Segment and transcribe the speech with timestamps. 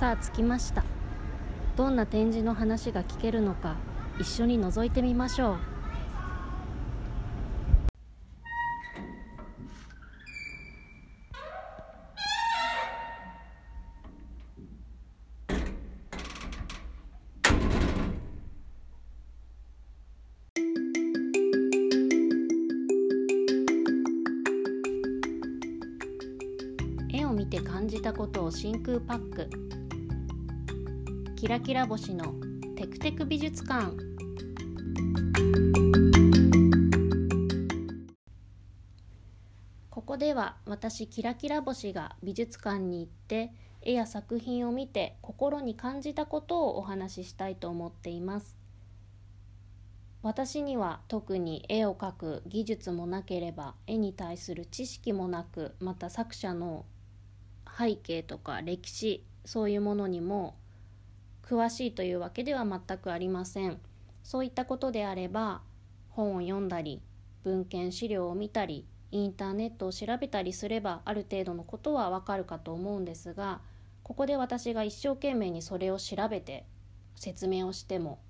[0.00, 0.82] さあ着きました。
[1.76, 3.76] どんな展示の話が聞けるのか
[4.18, 5.69] 一緒に覗いてみましょう。
[31.50, 32.34] ラキラ星の
[32.76, 33.96] テクテク美術館。
[39.90, 48.56] ここでは私キラキラ星が美術館に行って絵や作品を見て心に感じたことをお話ししたいと思っています。
[50.22, 56.84] 私には特に絵を描く技術もなければ絵に対する知識もなくまた作者の
[57.76, 60.54] 背景とか歴史そういうものにも
[61.50, 63.80] 詳しいというわけでは全くありません。
[64.22, 65.62] そういったことであれば
[66.10, 67.02] 本を読んだり
[67.42, 73.60] 文献資料を見たりインターネットを調べたりすればある程度のことはわかるかと思うんですが
[74.04, 76.64] ここで私が一生懸命にそれを調べて
[77.16, 78.20] 説明をしても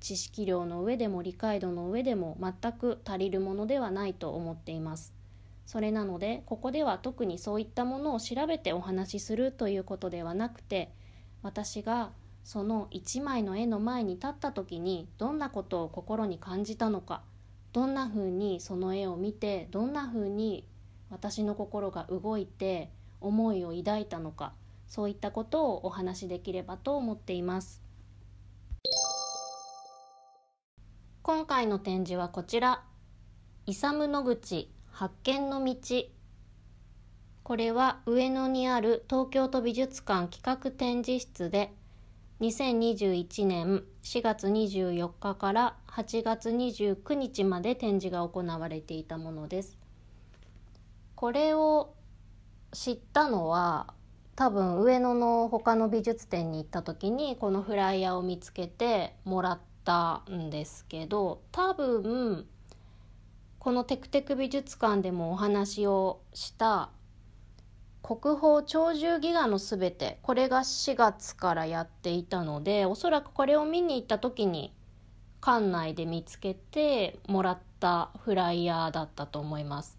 [0.00, 5.12] 知識量の上でも理解度の上でも全く足りるものではないと思っています。
[5.66, 10.92] それなのでここでは特にそういったものを調べてお話しするということではなくて
[11.42, 12.10] 私が
[12.44, 17.22] その一枚の絵の前に立った時にどんなことを心に感じたのか
[17.72, 20.66] どんなふうにその絵を見てどんなふうに
[21.10, 24.52] 私の心が動いて思いを抱いたのか
[24.88, 27.82] そういったことをお話しできればと思っています。
[31.22, 32.82] 今回の展示はこちら。
[33.64, 35.76] イサム野口発見の道。
[37.42, 41.72] これは上野にある東京都美術館企画展示室で
[42.42, 49.78] 2021年4月24日から8月29日まで展示が行われていたものです。
[51.14, 51.94] これを
[52.72, 53.94] 知ったのは
[54.34, 62.48] 多分上野の他の美術展に行った時にこのフライヤーを見つけてもらったんですけど多分
[63.60, 66.90] このテクテク美術館でもお話をした
[68.02, 74.74] 国宝鳥獣戯画のすべてこれが4月からやっていたのでおそらくこれを見に行った時に
[75.40, 79.98] 館内で見つけてもらったフライヤーだったと思います。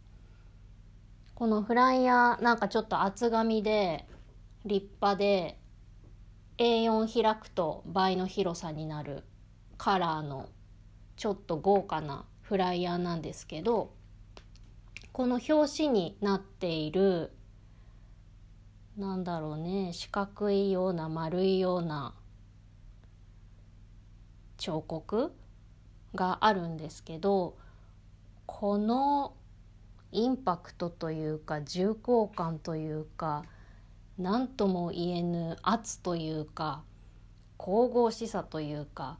[1.35, 4.05] このフライヤーなんかちょっと厚紙で
[4.65, 5.57] 立派で
[6.57, 9.23] A4 開くと倍の広さになる
[9.77, 10.47] カラーの
[11.17, 13.91] ちょっと豪華なフライヤーなんですけど
[15.11, 17.31] この表紙になっている
[18.97, 19.91] なんだろうね。
[19.93, 22.13] 四角いような丸いような
[24.57, 25.33] 彫刻？
[26.15, 27.57] があるんですけど
[28.45, 29.33] この
[30.11, 33.43] インパクトというか重厚感というか
[34.17, 36.83] 何とも言えぬ圧というか
[37.57, 39.17] 神々しさというか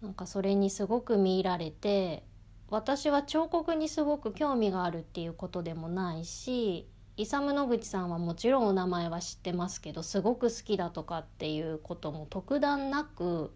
[0.00, 2.22] なんかそれにすごく見入られて
[2.70, 6.86] 私は彫刻にすごく興味があるっていうことでもないし
[7.18, 13.52] イサム・ノグチさんはもちろんお名前は知ってますけどすごく好きだとかっていうことも特段なく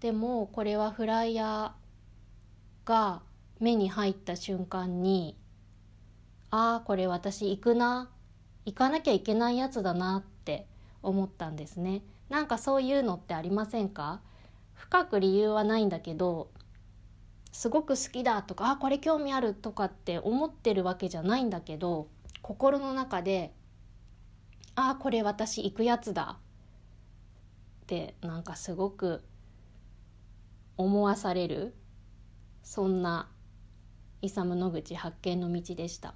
[0.00, 3.22] でもこれはフライヤーが
[3.60, 5.38] 目に入った瞬間に
[6.50, 8.10] ああこれ私行くな
[8.64, 10.66] 行かなきゃいけないやつだなって
[11.00, 12.02] 思ったんですね。
[12.28, 14.20] なんかそういうのってありませんか？
[14.74, 16.50] 深く理由はないんだけど
[17.52, 22.08] すごく好きだとかあこれ興味あるとかって思ってるわけじゃないんだけど
[22.46, 23.52] 心の中で
[24.76, 26.38] 「ああこれ私行くやつだ」
[27.82, 29.24] ってなんかすごく
[30.76, 31.74] 思わされる
[32.62, 33.28] そんな
[34.22, 36.14] イサム・野口発見の道でした。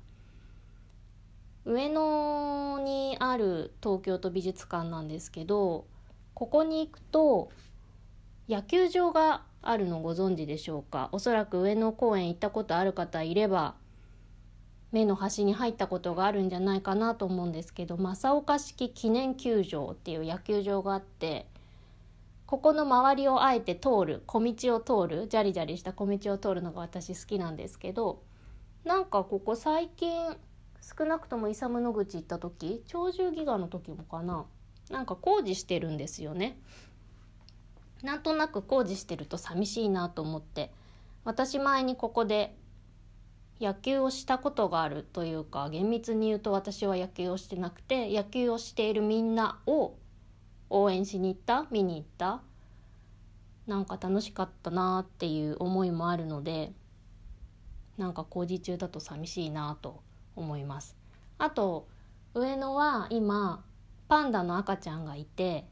[1.64, 5.88] 上野にある東京都美術館なんですけど
[6.34, 7.50] ここに行くと
[8.48, 11.08] 野球場があるのご存知でしょうか？
[11.10, 13.74] おそらく上野公園行ったことある方いれば
[14.92, 21.46] 目の端に入ったことがあるんじゃないかなと思うんですけど正岡式記念球場っていう野球場があって
[22.46, 28.22] ここの周りをあえて通る小道を通るジャリジャリした小道を通るのが私好きなんですけど
[28.84, 30.36] なんかここ最近
[30.80, 34.46] 少なくともイサム野口行った時鳥獣戯画の時もかな
[34.90, 36.58] なんか工事してるんですよね。
[38.02, 40.72] なんとなく工事してると寂しいなと思って
[41.24, 42.56] 私前にここで
[43.60, 49.96] 野球をしたことがあるというか厳密に言うと私は野球をしてなくて野球をしているみんなを
[50.70, 52.40] 応援しに行った見に行った
[53.66, 56.72] なんか楽しかったなっていう思いもあるので
[57.98, 60.02] なんか工事中だと寂しいなと
[60.34, 60.96] 思います。
[61.36, 61.86] あと
[62.32, 63.62] 上野は今
[64.08, 65.66] パンダの赤ちゃんがいて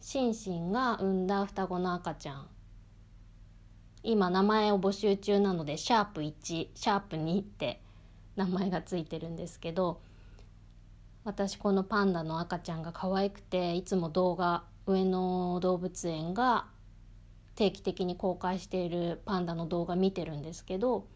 [0.00, 2.48] シンシンが産んだ双子の赤ちゃん
[4.02, 7.80] 今名前を募集中なのでシャープ1シャープ2って
[8.36, 10.00] 名前がついてるんですけど
[11.24, 16.66] 私このパンダの赤ちゃんが可愛くていつも動画上野動物園が
[17.54, 21.06] 定期的に公開しているパンダの動画見てるんですけど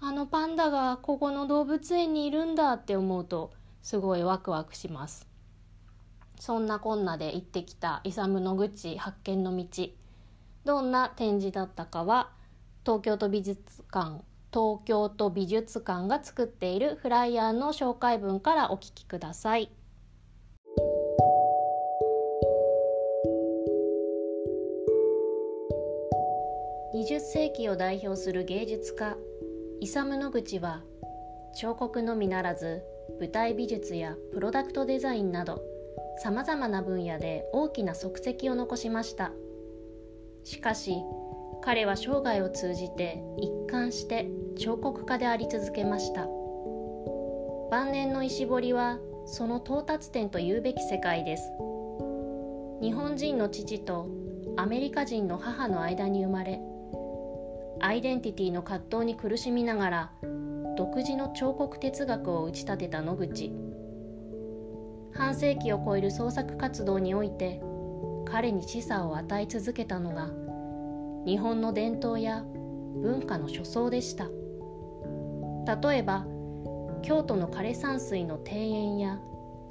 [0.00, 3.52] あのパンダがここの動物園にいるんだって思うと
[3.82, 5.26] すごいワクワクします。
[6.38, 9.88] そんなこんなで行ってきたイサムの口発見の道
[10.68, 12.28] どんな展示だったかは
[12.84, 14.22] 東京都美術館
[14.52, 19.72] 東京都美術館が作っているフライヤーの紹介文からお聞きください。
[26.94, 29.16] 20世紀を代表する芸術家
[29.80, 30.82] イサム・ノグチは
[31.58, 32.82] 彫刻のみならず
[33.18, 35.62] 舞台美術やプロダクトデザインなど
[36.18, 39.32] さまざまな分野で大きな足跡を残しました
[40.48, 41.04] しかし
[41.60, 46.26] 彼は生涯を通じて一貫して彫刻家であり続けました。
[47.70, 51.52] 晩年の石彫りはその到達点と言うべき世界です。
[52.80, 54.08] 日本人の父と
[54.56, 56.60] アメリカ人の母の間に生まれ
[57.80, 60.12] アイデンティティの葛藤に苦しみながら
[60.78, 63.52] 独自の彫刻哲学を打ち立てた野口。
[65.12, 67.60] 半世紀を超える創作活動において
[68.30, 70.28] 彼に示唆を与え続けたのが
[71.26, 72.44] 日本の伝統や
[73.02, 74.28] 文化の書相でした。
[75.80, 76.26] 例えば
[77.02, 79.20] 京都の枯山水の庭園や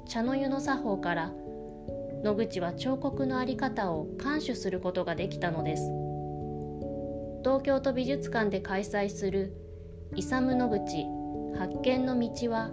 [0.06, 1.32] 茶の湯の作法から
[2.24, 5.82] 野口は彫刻の在り方を監守することができたのです。
[7.44, 9.52] 東京都美術館で開催する
[10.16, 11.06] イサム野口
[11.56, 12.70] 発見の道は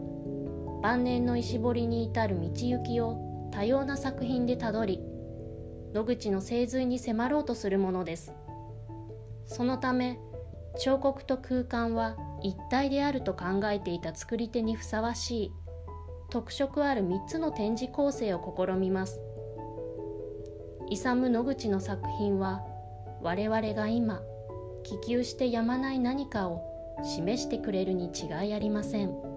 [0.82, 5.00] 晩年の石彫りに至る道行きを多様な作品でたどり
[5.96, 8.34] 野口の精髄に迫ろうとするものです。
[9.46, 10.20] そのため
[10.78, 15.52] 彫刻と空間は一体であると考えていた作り手にふさわしい
[16.30, 19.22] 特色ある3つの展示構成を試みます。
[20.90, 22.62] イサム野口の作品は
[23.22, 24.20] 我々が今
[24.84, 26.62] 希求してやまない何かを
[27.06, 29.35] 示してくれるに違いありません。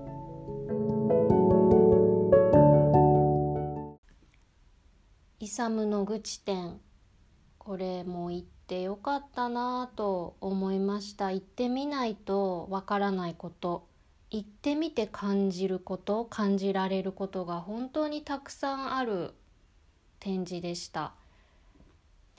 [5.41, 6.81] イサムの愚痴点
[7.59, 11.31] これも言ってよかったなぁと思いました。
[11.31, 13.87] 行ってみないとわからないこと。
[14.31, 16.25] 行ってみて感じること。
[16.25, 19.33] 感じられることが本当にたくさんある
[20.19, 21.13] 展示でした。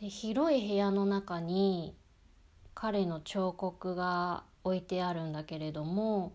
[0.01, 1.95] で広い部屋の中に
[2.73, 6.33] 彼の彫刻が置いてあるんだけれども、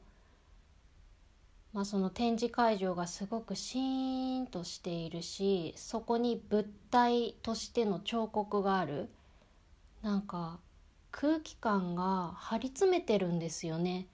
[1.74, 9.08] まあ、その展示会場がすごくシーンとしているしそこに物体としての彫刻がある
[10.00, 10.60] なんか
[11.10, 14.08] 空気感が張り詰めてるんですよね。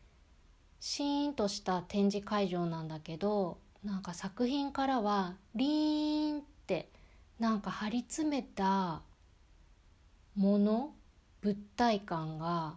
[0.80, 6.88] シーンとした展示会場なんだけどなんか作品からはリーンって
[7.38, 9.02] なんか張り詰めた
[10.36, 10.94] もの
[11.42, 12.76] 物体感が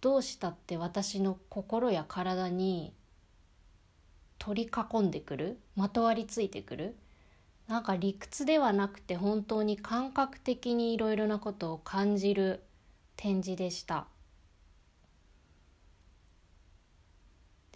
[0.00, 2.92] どうしたって私の心や体に
[4.38, 6.96] 取り囲んでくるまとわりついてくる
[7.68, 12.62] なんか理屈ではなくて本当に感覚的にいろいろなことを感じる
[13.16, 14.06] 展示でした。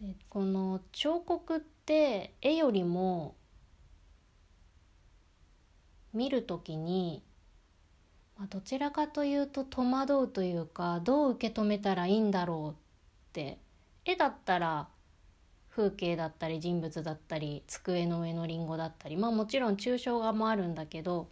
[0.01, 3.35] でこの彫刻って絵よりも
[6.13, 7.23] 見る時に
[8.41, 12.75] まあ、どちらかというと戸惑うというかどう受け止めたらいいんだろうっ
[13.35, 13.59] て
[14.07, 14.89] 絵だったら
[15.81, 21.29] 風景だったり人物だったり机の上のリンゴだったりまあもちろん抽象画もあるんだけど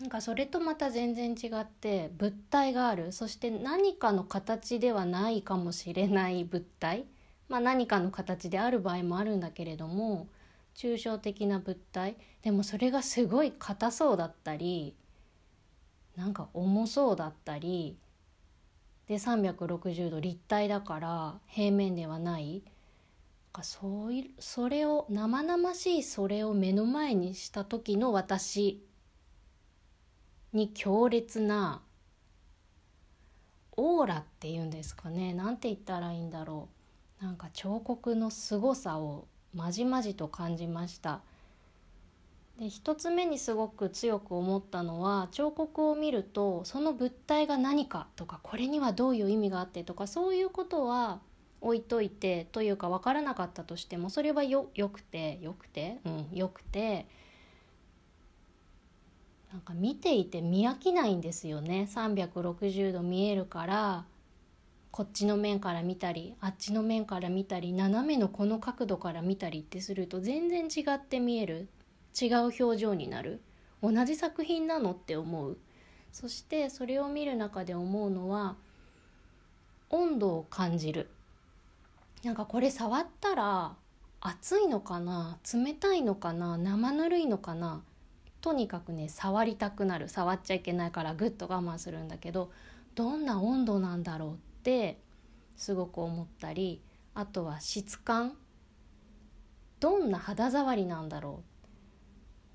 [0.00, 3.12] なんかそれとまた全然違って物体がある。
[3.12, 7.04] そして何かの形ではないかもしれない物体。
[7.48, 10.26] まあ、何かの形である場合もあるんだけれども
[10.74, 12.16] 抽象的な物体。
[12.42, 14.96] でもそれがすごい硬そうだったり
[16.16, 17.96] なんか重そうだったり
[19.06, 22.64] で360度立体だから平面ではない。
[23.54, 28.84] かそういそれを生々しいそれを目の前にした時の私
[30.52, 31.80] に強烈な
[33.76, 35.34] オーラっていうんですかね。
[35.34, 36.68] なんて言ったらいいんだろ
[37.20, 37.24] う。
[37.24, 41.22] なんか彫刻の凄さをまじまじと感じました。
[42.58, 51.20] で一つ目にすごく強く思ったのは彫刻を見るとその物体が何かとかこれにはどういう意味があってとかそういうことは
[51.64, 55.98] 置いといてというか分からなかったとしてもそれはよよくてよくて？
[56.04, 57.06] うんよくて。
[59.52, 61.88] なんか見ていて見飽きないんですよね。
[61.94, 64.04] 360度見えるから
[64.90, 71.68] こっちの面から見たりあっちの面から見たり斜めのこの角度から見たりってすると全然違って見える。
[72.20, 73.40] 違う表情になる。
[73.80, 75.56] 同じ作品なのって思う。
[76.12, 78.56] そしてそれを見る中で思うのは
[79.90, 81.10] 温度を感じる。
[82.24, 83.76] なんかこれ触ったら
[84.20, 87.82] 熱いのかな冷たいのかな生ぬるいのかな
[88.40, 90.08] とにかくね触りたくなる。
[90.08, 92.50] 触っちゃいけないからぐっと我慢するんだけど
[92.94, 95.00] どんな温度なんだろうって
[95.56, 96.82] すごく思ったり
[97.14, 98.36] あとは質感
[99.80, 101.42] どんな肌触りなんだろ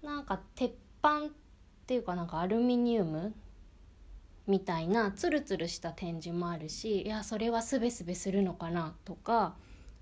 [0.03, 0.05] う。
[0.05, 1.29] なんか鉄板っ
[1.85, 3.33] ていうかなんかアルミニウム
[4.49, 9.53] みたいなツルツルした展示もあるしいやそれはすべすべするのかなとか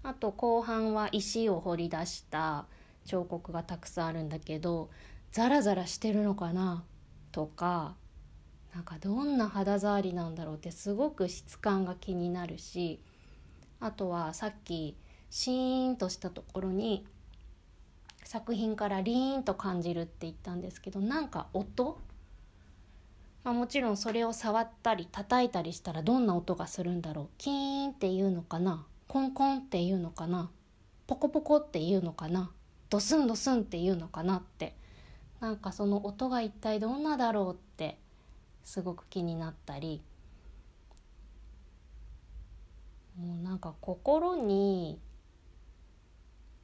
[0.04, 2.66] あと後半は石を掘り出した
[3.06, 4.90] 彫刻がたくさんあるんだけど
[5.32, 6.86] ザラザラしてるのかな
[7.34, 7.96] とか
[8.74, 13.02] なんかどんな肌触りなんだろうってすごく質感が気になるし
[13.82, 14.96] あとはさっき
[15.30, 17.06] シーンとしたところに
[18.24, 22.00] 作品からリーンと感じるって言ったんですけどなんか音、
[23.48, 27.28] まあ、もちろんそれを触ったり叩いたりしたらどんな音がするんだろう。
[27.38, 28.86] キーンっていうのかな。
[29.08, 30.52] コンコンっていうのかな。
[31.08, 32.52] ポコポコっていうのかな。
[32.90, 34.76] ドスンドスンっていうのかなって。
[35.40, 37.98] なんかその音が一体どんなだろうって
[38.66, 40.02] すごく気になったり。
[43.18, 45.00] もうなんか心に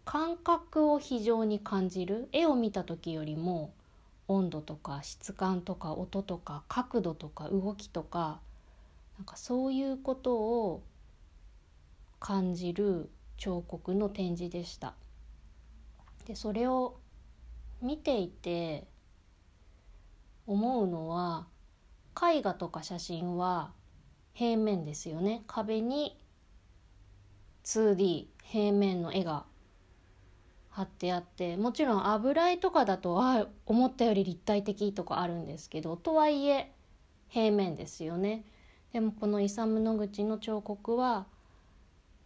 [0.04, 2.28] 感覚を非常に感じる。
[2.34, 3.74] 絵を見た時よりも
[4.28, 8.40] 温度とか質感とか音とか角度とか動きとか
[9.18, 10.84] なんかそういうことを
[12.20, 14.94] 感じる彫刻の展示でした。
[16.26, 16.98] でそれを
[17.82, 18.88] 見ていて
[20.48, 21.48] 思うのは
[22.16, 23.72] 絵画とか写真は
[24.34, 26.18] 平面ですよね壁に
[27.66, 29.46] 2D 平面の絵が
[30.74, 36.72] 貼ってあってもちろん油絵とかだとあ思ったより立体的とかあるんですけどとはいえ
[37.30, 38.44] 平面ですよね。
[38.92, 41.26] でもこのイサム・ノグチの彫刻は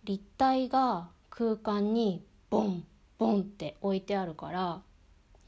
[0.04, 2.86] 立体が空間にボン
[3.18, 4.82] ボンって置いてあるから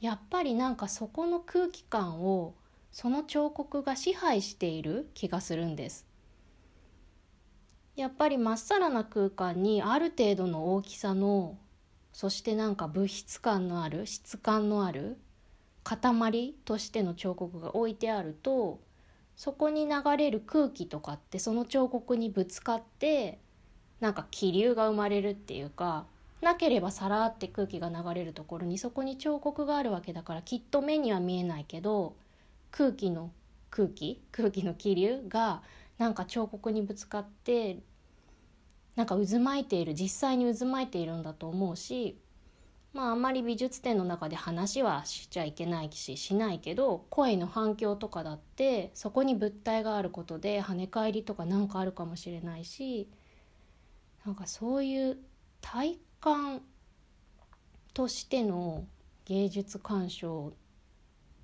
[0.00, 2.54] やっぱりなんかそこの空気感を
[2.92, 6.06] その彫刻が支配している気がするんです。
[7.96, 11.58] やっぱりまっさらな空間にある程度の大きさの
[12.12, 15.16] そしてなんか物質感のある質感のある
[15.84, 18.80] 塊としての彫刻が置いてあると
[19.36, 23.38] そこに流れる空気とかってその彫刻にぶつかって
[24.00, 26.06] なんか気流が生まれるっていうか
[26.42, 32.16] なければさらって空気が流れるところにそこに彫刻があるわけだからきっと目には見えないけど
[32.70, 33.30] 空気の
[33.70, 35.62] 空気空気の気流が
[35.98, 37.78] なんか彫刻にぶつかって
[39.00, 42.18] なんか渦巻いている実際に渦巻いているんだと思うし
[42.92, 53.08] まああんまり美術展の中で話はしちゃいけないししないけど声の反響とかだってそこに物体があることで跳ね返りとかなんかあるかもしれないし
[54.26, 55.16] なんかそういう
[55.62, 56.60] 体感
[57.94, 58.84] としての
[59.24, 60.52] 芸術鑑賞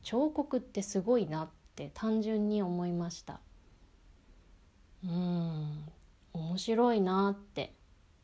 [0.03, 3.41] 彫刻ってすごいなって単純に思いました。
[5.03, 5.96] うん。
[6.37, 7.75] 面白いなって。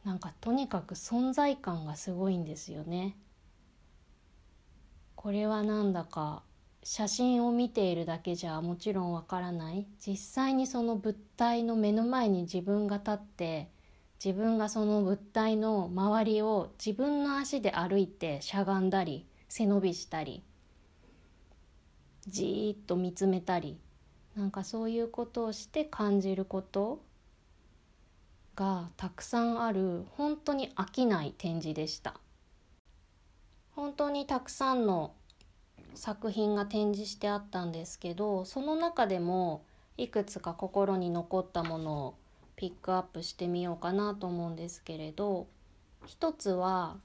[0.05, 3.17] なんかとにかく存在感がすごいんですよね。
[5.15, 6.43] これはなんだか
[6.83, 9.87] 写真を見ているだけじゃもちろんわからない。
[10.05, 13.71] 実際にその物体の目の前に自分が立って
[14.25, 20.45] 自分がその物体の周りを自分の足で歩いてしゃがんだり背伸びしたり
[22.29, 23.81] じーっと見つめたり
[24.37, 27.03] なんかそういうことをして感じること
[28.55, 32.21] がたくさんある本当に飽きない展示でした。
[33.75, 35.15] 本当にたくさんの
[35.95, 39.65] 作品が展示してあったんですけどその中でも
[39.97, 42.15] いくつか心に残ったものを
[42.57, 45.49] ピックアップしてみようかなと思うんですけれど
[46.07, 46.97] 一つは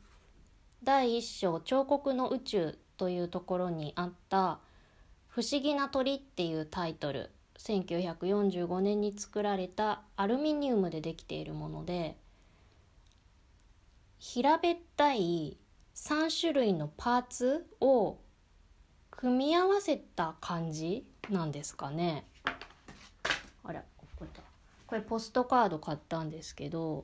[0.83, 4.59] 第一章「彫刻の宇宙」というところにあった
[5.27, 7.31] 「不思議な鳥」っていうタイトル。
[7.57, 12.15] 1945年に作られたアルミニウムでできているもので
[14.19, 15.57] 平べったい
[15.95, 18.17] 3種類のパーツを
[19.11, 22.25] 組み合わせた感じなんですかね。
[23.63, 23.83] あら
[24.87, 27.03] これポストカード買ったんですけど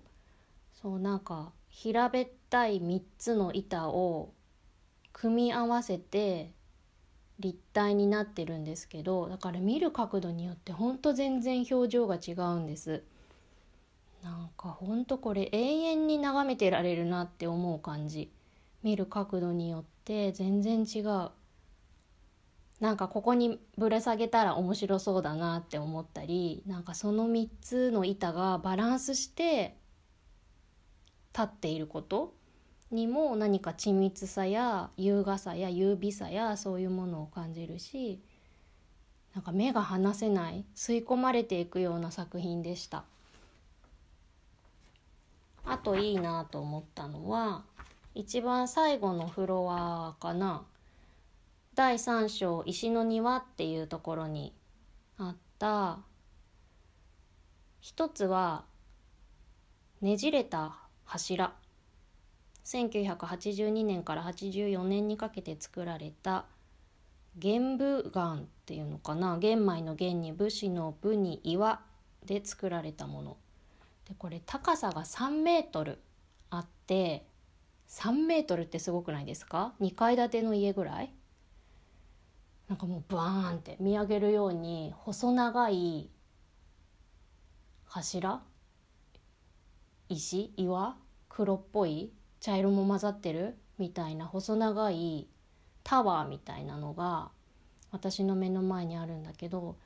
[0.82, 4.32] そうなんか平べったい3つの板を
[5.12, 6.52] 組み合わせて
[7.44, 13.04] 立体になってるんですけどだから見る角度によってほんと全然表情が違うんです。
[14.24, 18.32] なんかほんとこれ永遠に眺めてられるなって思う感じ。
[18.82, 21.32] 見る角度によって全然違う。
[22.80, 29.78] なんかここにぶら下げたら面白そうだなって思ったりなんかその3つの板がバランスして
[31.34, 32.34] 立っていること。
[32.94, 38.22] にも何か緻密さや優雅さや優美さやそういうものを感じるし
[39.34, 43.04] なんか目が離せない吸い込まれていくような作品でした。
[45.66, 47.64] あといいなと思ったのは
[48.14, 50.64] 一番最後のフロアかな。
[51.74, 54.54] 第3章「石の庭」っていうところに
[55.18, 56.00] あった。
[57.80, 58.66] 一つは
[60.02, 61.56] ねじれた柱。
[62.66, 66.46] 1982年から84年にかけて作られた
[67.38, 69.38] 玄武岩っていうのかな。
[69.38, 71.82] 玄米の玄に武士の武に岩
[72.26, 73.38] で作られたもの。
[74.08, 76.00] でこれ高さが3メートル
[76.50, 77.26] あって
[77.90, 81.14] 3メートルってすごくないですか？2階建ての家ぐらい？
[82.70, 86.10] なんかもうバーンって見上げるように細長い
[87.86, 88.42] 柱？
[90.08, 90.54] 石？
[90.56, 90.98] 岩？
[91.30, 95.30] 黒っぽい茶色も混ざってるみたいな細長い
[95.82, 97.30] タワーみたいなのが
[97.90, 99.78] 私の目の前にあるんだけど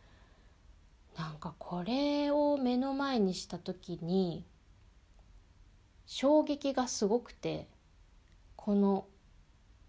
[1.15, 4.43] なんかこれを目の前にした時に
[6.08, 7.67] 衝撃がすごくて
[8.56, 9.06] この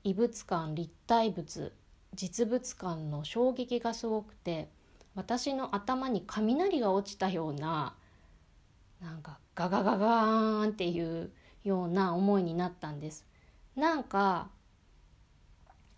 [0.05, 1.73] 異物感立体物
[2.15, 4.69] 実物感の衝撃がすごくて
[5.15, 7.95] 私の頭に雷が落ちたような
[9.01, 11.31] なんかガガガガーンっていう
[11.65, 13.27] ような思いになったんです。
[13.77, 14.49] なんか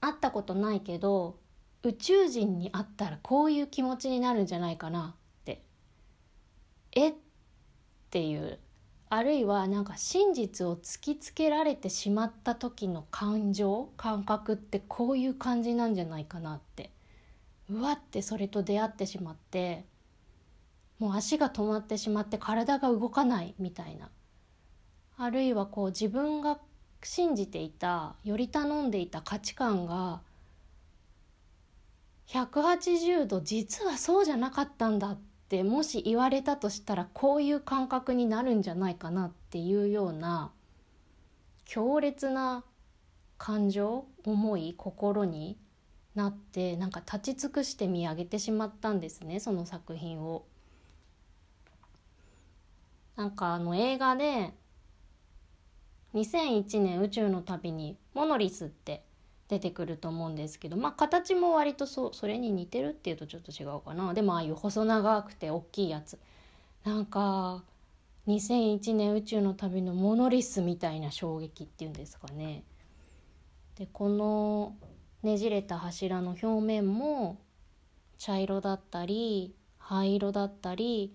[0.00, 1.38] 会ったことないけど
[1.82, 5.62] 宇宙人に会ったらこういう気持ちになるんじゃないかなって。
[6.92, 7.10] え？
[7.10, 7.14] っ
[8.10, 8.58] ていう。
[9.08, 16.92] あるいはなんか真実を突きつけられてしまった時の感情感覚ってこういう感じなんじゃないかなって。
[17.68, 19.84] うわってそれと出会ってしまって
[20.98, 24.10] もう足が止まってしまって体が動かないみたいな。
[25.22, 26.56] あるいはこう自分が
[27.02, 30.22] 信じていたより頼んでいた価値観が
[32.28, 35.18] 180度実はそうじゃなかったんだっ
[35.50, 40.52] てもし言われたとしたらこういう感覚になるんじゃないかなっていうような
[41.66, 42.64] 強烈な
[43.36, 45.58] 感情思い心に
[46.14, 50.46] なってなんか立ち尽くして見上げてしまったんですねその作品を。
[53.16, 54.54] なんかあの映画で
[56.14, 59.04] 2001年宇宙の旅にモノリスって
[59.48, 64.14] 出てくると思うんですけどまあ形も割とそそれに似てるっていうとちょっと違うかな。
[64.14, 66.18] でもああいう細長くて大きいやつ。
[66.84, 67.62] なんか
[68.26, 72.62] 2001年宇宙の旅のモノリスみたいな衝撃っていうんですかね。
[73.76, 74.76] でこの
[75.22, 77.40] ねじれた柱の表面も
[78.18, 81.12] 茶色だったり灰色だったり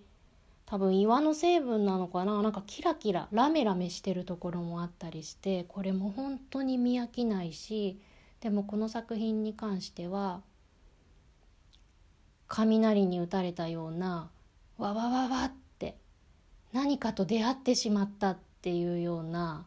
[0.66, 2.42] 多分岩の成分なのかな？
[2.42, 8.00] なんかキラキララメラメしてるところもあったりしてこれも本当に見飽きないし
[8.40, 10.42] でもこの作品に関しては
[12.48, 14.28] 雷に打たれたような
[14.76, 15.96] わわわわって
[16.72, 19.66] 何かと出会ってしまったっていうような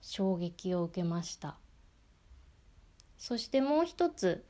[0.00, 1.56] 衝撃を受けました。
[3.18, 4.44] そしてもう一つ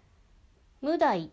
[0.80, 1.30] 「無題」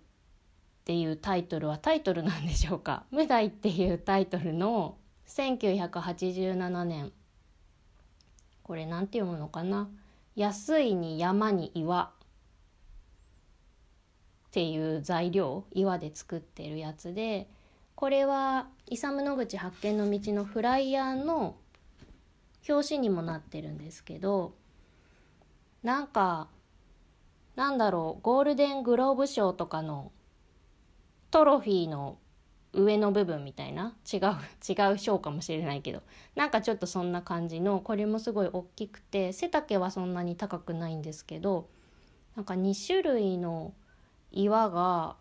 [0.87, 4.95] っていうタイトルはタイトルなんでしょうか「無題」っていうタイトルの
[5.27, 7.11] 1987年。
[8.63, 9.89] これなんて読むのかな？
[10.37, 12.13] 安いに山に岩。
[14.45, 15.65] っていう材料？
[15.73, 17.49] 岩で作ってるやつで。
[17.95, 21.57] これはイサム・ノグチ発見の道のフライヤーの
[22.69, 24.53] 表紙にもなってるんですけど
[25.83, 26.47] なんか
[27.57, 28.21] なんだろう？
[28.21, 30.13] ゴールデングローブ賞とかの
[31.31, 32.17] トロフィーの
[32.73, 33.95] 上の部分みたいな？
[34.11, 34.19] 違う
[34.67, 36.01] 違う賞かもしれないけど。
[36.35, 41.67] なんかちょっとそんな感じのこれもすごい大きくて背丈はそんなに高くないんですけど
[42.35, 43.73] なんか2種類の
[44.31, 45.15] 岩が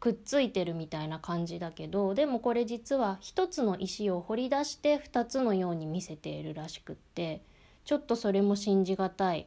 [0.00, 7.42] くっついてるみたいな感じだけどでもこれ実は一つの石を掘り出して2つのように見せているらしくって
[7.84, 9.46] ちょっとそれも信じがたい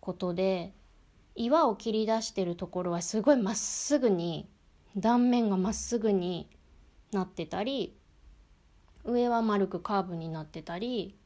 [0.00, 0.72] ことで
[1.36, 4.48] 岩を切り出してるところはすごいまっすぐに
[4.96, 6.48] 断面がまっすぐに
[7.12, 7.96] なってたり
[9.04, 11.16] 上は丸くカーブになってたり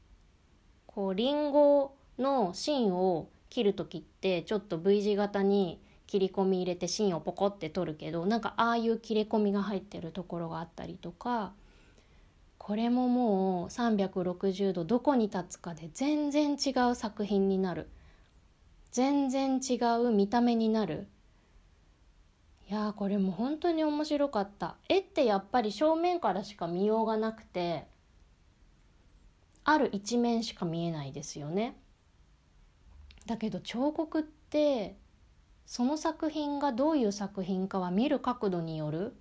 [0.86, 11.52] こうリンゴの芯を切る時ってちょっと V 字型に切り込み入れて芯をポコって取るけどなんかああいう切れ込みが入ってるところがあったりとか
[12.56, 17.88] これももう360度どこに立つかで全然違う作品になる。
[18.90, 21.08] 全然違う見た目になる。
[22.68, 24.76] いやこれも本当に面白かった。
[24.88, 27.86] 絵ってやっぱり正面からしか見ようがなくて
[29.64, 31.76] ある一面しか見えないですよね。
[33.26, 34.96] だけど彫刻って
[35.66, 39.14] その作品がどういう作品かは見る角度による。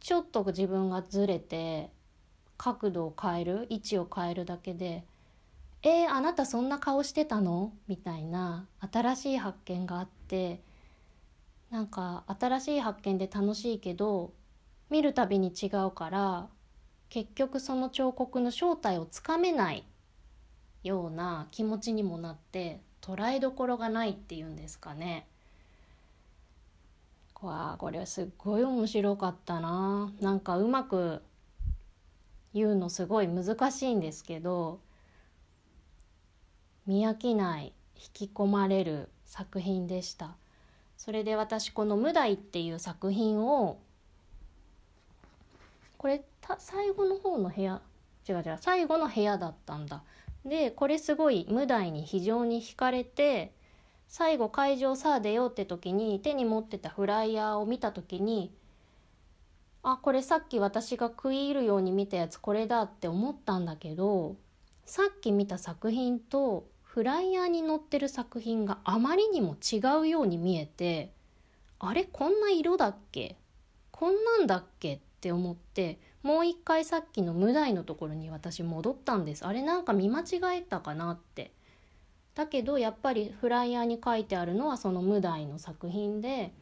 [0.00, 1.90] ちょっと自分がずれて
[2.56, 5.06] 角度を変える位置を変えるだけで
[5.84, 10.60] 「えー、あなたそんな顔してたの?」みたいな新しい発見があって
[11.70, 14.32] なんか新しい発見で楽しいけど
[14.90, 16.48] 見るたびに違うから
[17.10, 19.84] 結局その彫刻の正体をつかめない
[20.82, 25.28] ような気持ちにもなって捉えどころがないっていうんですかね。
[27.44, 31.22] わこれはすっごい面白かったななんかうまく
[32.52, 34.80] 言うのすごい難しいんですけど
[36.86, 40.36] 見飽きない引き込まれる作品でした。
[40.96, 43.78] それで私この「無題」っていう作品を
[45.98, 46.24] これ
[46.58, 47.80] 最後の方の部屋
[48.28, 50.02] 違う違う最後の部屋だったんだ。
[50.44, 53.54] でこれすごい無題に非常に惹かれて
[54.08, 58.52] 最後会場さあ出ようって時に手に持ってたフライヤーを見た時に
[59.82, 64.36] あこれさっき私が食い入るように見たやつこれだって思ったんだけど
[64.84, 71.10] さっき見た作品とフライヤーに載ってる作品があまりにも違うように見えて
[71.80, 73.34] あれこんな色だっけ？
[73.90, 74.94] こんなんだっけ？
[74.94, 79.44] って思ってもう一回さっきの無題のところに私戻ったんです。
[79.44, 81.50] あれなんか見間違えたかなって。
[82.36, 86.52] だけどやっぱりフライヤーに書いてあるのはその無題の作品で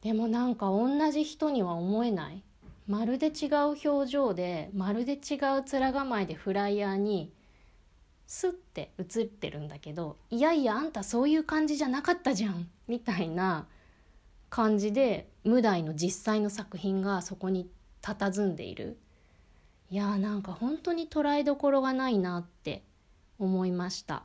[0.00, 2.42] でもなんか同じ人には思えない。
[2.88, 7.34] まるで違う表情でまるで違う面構えでフライヤーに
[8.26, 13.66] スッて映ってるんだけどいやいやあんたそういう感じじゃなかったじゃんみたいな
[14.48, 17.68] 感じで無題の実際の作品がそこに
[18.02, 18.98] 佇んでいる。
[19.90, 22.82] いやーなんか本当に捉えどころがないなって
[23.38, 24.24] 思いました。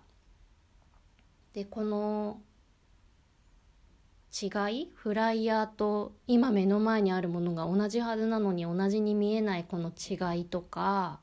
[1.54, 2.40] でこの
[4.40, 11.20] 違いフライヤーと今目の前にあるものが同じはずなのに同じに見えないこの違いとか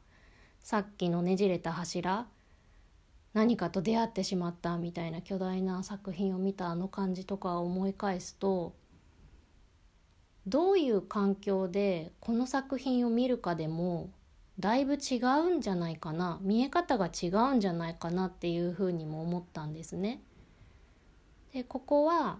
[0.60, 2.26] さっきのねじれた柱
[3.34, 8.74] 何かと出会ってしまったみたいな巨大な作品を見たあの感じとかを思い返すと
[10.46, 14.10] どういう環境でこの作品を見るかでも
[14.60, 20.22] だいぶ違うんじゃないかな見え方が違うんじゃないかなっていうふうにも思ったんですね。
[21.52, 22.38] でここは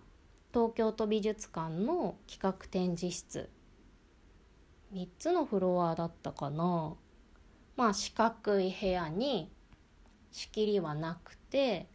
[0.52, 3.50] 東京都美術館の企画展示室
[4.92, 6.94] 3つのフロアだったかな
[7.76, 9.50] まあ四角い部屋に
[10.34, 11.86] 仕切りはなくて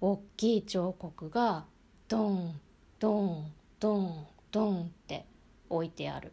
[0.00, 1.66] 大きい彫刻が
[2.08, 2.58] ドン
[2.98, 5.26] ドンドンドンって
[5.68, 6.32] 置いてある。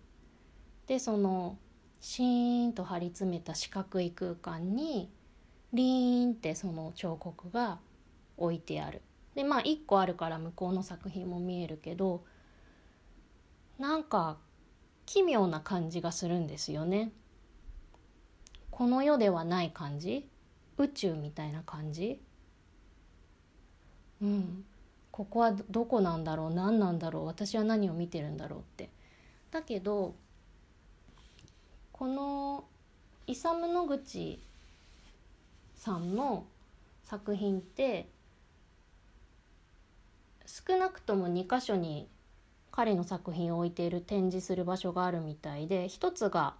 [0.87, 1.57] でその
[1.99, 5.11] シーンと張り詰めた四角い空間に
[5.73, 7.79] リーンってその彫刻が
[8.37, 9.01] 置いてある。
[9.35, 12.23] でまあ1個あるから向こうの作品も見えるけど
[13.77, 14.37] なんか
[15.05, 17.11] 奇妙な感じがするんですよね。
[18.71, 20.25] この世ではない感じ
[20.77, 22.21] 宇宙みたいな感じ？
[24.21, 24.65] うん。
[25.11, 26.53] ここはどこなんだろう？
[26.53, 27.25] 何なんだろう？
[27.25, 28.89] 私は何を見てるんだろうって。
[29.51, 30.15] だけど
[31.91, 32.65] この
[33.27, 34.41] イサム・ノグチ
[35.75, 36.45] さんの
[37.03, 38.09] 作品って
[40.45, 42.09] 少なくとも2箇所に
[42.71, 46.55] 彼の作品を置いている展示する場所があるみたいで一つが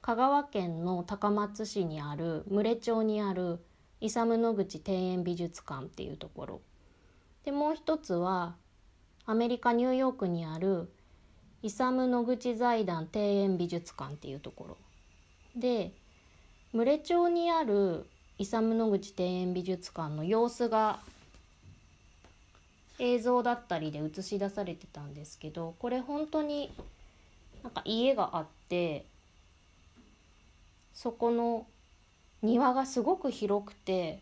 [0.00, 3.58] 香川県の高松市にある牟礼町にある
[4.00, 6.60] イサム・ノグチ庭園美術館っていうところ。
[7.44, 8.54] でもう一つは
[9.26, 10.90] アメリカ・ニューヨークにある
[11.62, 14.76] イサム・ノグチ財団庭園美術館っていうところ。
[15.56, 15.92] で
[16.72, 18.06] 牟礼町にある
[18.38, 21.00] イサム・ノグチ庭園美術館の様子が
[23.00, 26.72] 映像だったりで映し出されてたんですけどこれ本当に
[27.62, 29.06] なんか家があって
[31.00, 31.64] そこの
[32.42, 34.20] 庭がすごく広くて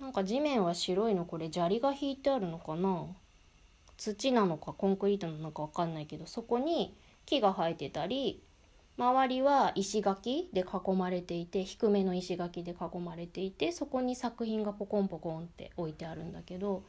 [0.00, 3.06] なんか地面は白いのこれ砂利が引いてあるのかな？
[3.96, 6.92] 土なのかコンクリートなのか分かんないけどそこに
[7.26, 8.42] 木が生えてたり
[8.98, 16.82] 周りは石垣で囲まれていて低めの石垣で囲まれていてそこに作品がポコンポコンって置いてあるんだけど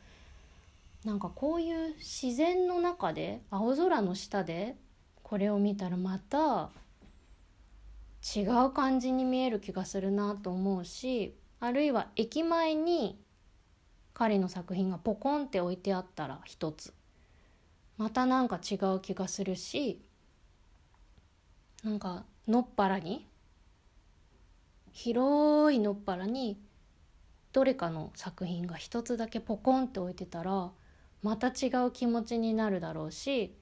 [1.05, 4.75] なんかこういう自然の中で青空の下で
[5.21, 6.71] これを見たらまた
[8.23, 13.19] 違う感じに見える気がするなと思うしあるいは駅前に
[14.13, 16.93] 彼の作品がポコンって置いてあったら一つ。
[17.97, 20.01] またなんか違う気がするし
[21.83, 23.27] なんかのっぱらに
[24.91, 26.59] 広いのっぱらに
[27.51, 30.71] どれかの作品が一つだけポコンって置いてたら
[31.21, 33.55] また違う気持ちになるだろうし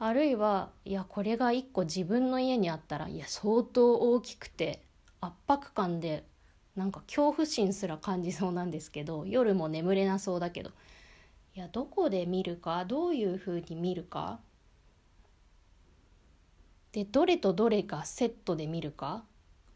[0.00, 4.82] あるいはいやこれが一個自分の家にあったらいや相当大きくて
[5.20, 6.24] 圧迫感で
[6.76, 10.70] なんか恐怖心すら感じそうなんですけど夜も眠れなそうだけど
[11.56, 14.38] いやどこで見るかどういうふうに見るか？
[16.92, 19.24] でどれとどれがセットで見るか？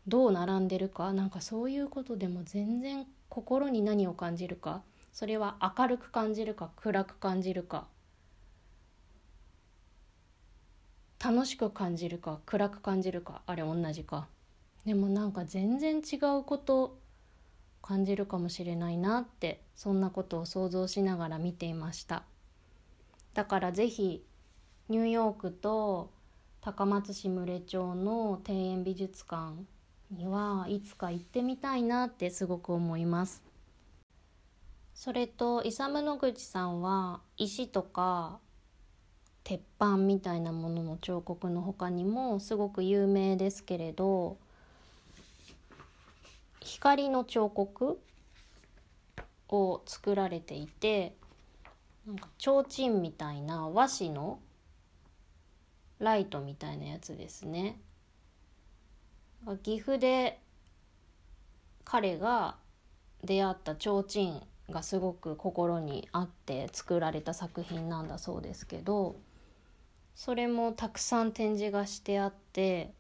[0.06, 1.12] どう並んでるか？
[1.12, 4.82] なんかそういうことでも全然心に何を感じるか？
[5.12, 7.88] それは明るく感じるか暗く感じるか？
[11.24, 14.26] 楽しく感じるか暗く感じるかあれ同じか。
[14.84, 16.98] でもなんか全然違うこと
[17.80, 22.24] 感じるかもしれないなってそんなことを想像しながら見ていました。
[23.34, 24.24] だから是非
[24.88, 26.10] ニューヨークと
[26.60, 29.54] 高松市牟礼町の庭園美術館
[30.10, 33.44] にはいつか行ってみたいなってすごく思います。
[34.92, 38.40] それとイサム・ノグチさんは石とか
[39.44, 44.36] 鉄板みたいなものの彫刻の他にもすごく有名ですけれど
[46.60, 47.98] 光の彫刻
[49.48, 51.14] を作られていて
[52.06, 54.38] なんか提灯みたいな和紙の
[55.98, 57.78] ライトみたいなやつですね。
[59.62, 60.40] 岐阜で
[61.84, 62.56] 彼が
[63.24, 69.16] 出会った提灯がすごく心にあって作られた作品なんだそうですけど
[70.14, 72.92] それもたくさん展示がしてあって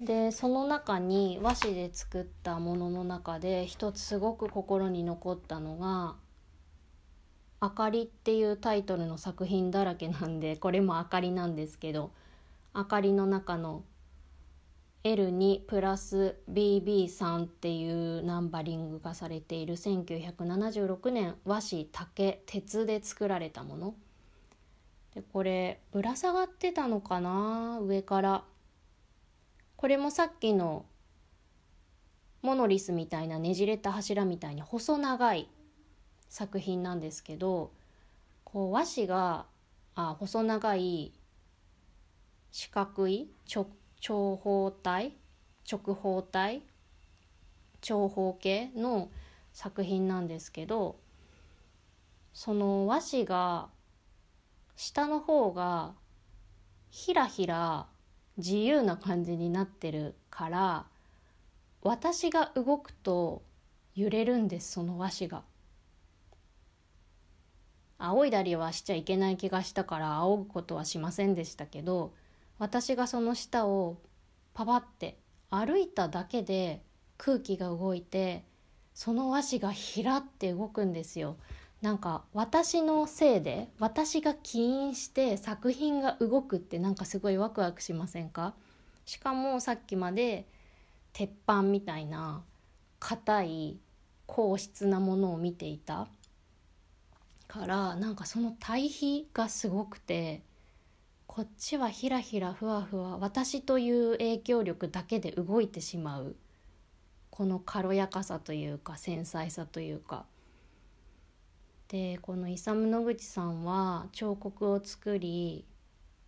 [0.00, 6.16] でその中に和紙で作ったものの中で一つすごく心に残ったのが
[7.60, 12.10] 「あかり」っていうタイトルの作品だらけなんでこれも「あかり」なんですけど
[12.74, 13.84] 「あかり」の中の
[15.02, 23.94] L2 プラス BB3 っていうナンバリングがされている1976年和紙竹鉄で作られたもの。
[25.16, 27.78] でこれぶら下がってたのかな？
[27.80, 28.44] 上から。
[29.76, 30.84] これもさっきの
[32.42, 35.48] モノリスみたいなねじれた柱みたいに細長い
[36.28, 37.72] 作品なんですけど
[38.44, 39.46] こう和紙が
[39.94, 41.14] あ細長い
[42.52, 45.16] 四角い長方体
[45.70, 46.62] 直方体
[47.80, 49.10] 長方形の
[49.54, 50.96] 作品なんですけど
[52.34, 53.68] その和紙が
[54.76, 55.94] 下の方が
[56.90, 57.86] ひらひら
[58.36, 60.86] 自由な感じになってるから
[61.82, 63.42] 私が動くと
[63.94, 65.42] 揺れるんですその和紙が。
[67.98, 72.12] 仰いだりはしちゃいけない気がしたから仰ぐことはしませんでしたけど
[72.58, 73.96] 私がその下を
[74.52, 75.16] パパって
[75.48, 76.82] 歩いただけで
[77.16, 78.44] 空気が動いて
[78.92, 81.36] その和紙がひらって動くんですよ。
[81.86, 88.54] なんか私のせいで私が起因して作品が動くってなんかすごいワクワクしませんか？
[89.04, 90.48] しかもさっきまで
[91.12, 92.42] 鉄板みたいな
[92.98, 93.78] 硬い
[94.26, 96.08] 硬質なものを見ていた。
[97.46, 100.42] からなんかその対比がすごくて
[101.28, 106.34] こっちはひらひらふわふわ私という影響力だけで動いてしまう。
[107.30, 110.24] この軽やかさというか繊細さというか。
[111.88, 115.64] でこのイサム・ノグチさんは彫刻を作り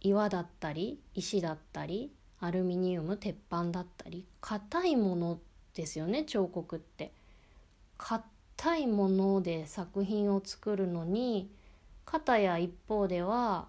[0.00, 5.40] 岩だったり石だったりアルミニウム鉄板だったり硬いもの
[5.74, 7.12] ですよね彫刻って。
[7.96, 11.50] 硬いもので作品を作るのに
[12.04, 13.66] 片や一方では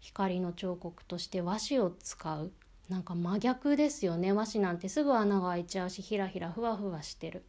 [0.00, 2.52] 光の彫刻として和紙を使う。
[2.88, 4.88] なんか真逆ですよね和紙なんて。
[4.88, 7.44] すぐ穴が開いちゃうしひらひらふわふわしてる。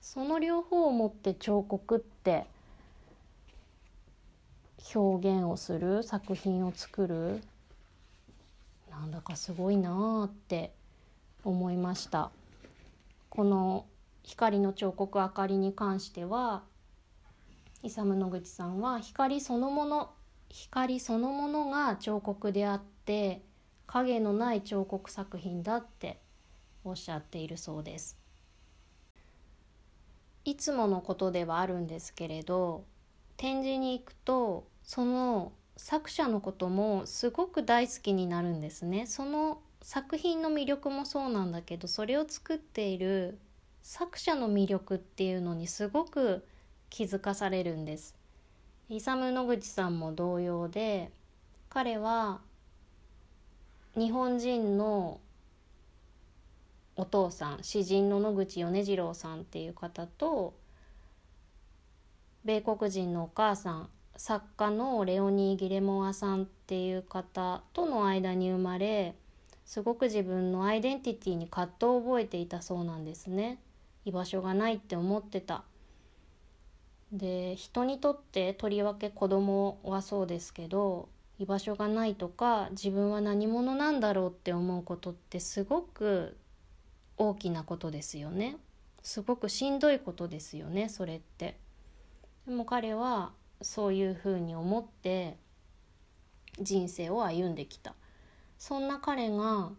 [0.00, 2.46] その両方を持って彫刻って
[4.94, 7.42] 表現をする作品を作る
[8.90, 9.90] なんだかすごいな
[10.22, 10.72] あって
[11.44, 12.30] 思いました。
[13.28, 13.86] この
[14.24, 16.62] 光の彫刻明かりに関しては
[17.82, 20.10] イサム野口さんは光そのもの
[20.48, 23.42] 光そのものが彫刻であって
[23.86, 26.18] 影のない彫刻作品だって
[26.84, 28.17] おっしゃっているそうです。
[30.48, 32.86] いつものことではあるんですけれど
[33.36, 39.06] 展示に行くとその作者のこともすごく大好きになるんですね。
[39.06, 43.38] その作品の魅力もそうなんだけどそれを作っている
[43.82, 46.46] 作者の魅力っていうのにすごく
[46.88, 48.16] 気づかされるんです。
[48.88, 51.12] イサム・ノグチさんも同様で
[51.68, 52.40] 彼は
[53.94, 55.20] 日本人の
[56.98, 60.52] お父さん詩人の野口米次郎さんっていう方と
[62.44, 69.14] 米国人のお母さん作家のレオニー・ギレモアさんっていう方との間に生まれ
[69.64, 73.58] すごく自分のアイデンティティに葛藤を覚えていたそうなんですね。
[74.04, 75.62] 居場所がないって思ってた。
[77.12, 81.08] で人にとってとりわけ子供はそうですけど
[81.38, 86.36] 居場所がないとか自分は何者なんだろうって思うことってすごく
[87.18, 88.56] 大きなことですよね。
[89.02, 91.56] すごくしんどいことですよねそれって。
[92.46, 95.36] でも彼はそういうふうに思って
[96.60, 97.94] 人生を歩んできた。
[98.58, 99.70] そんな彼が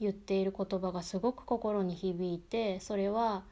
[0.00, 3.42] 言っている言葉がすごく心に響いてそれは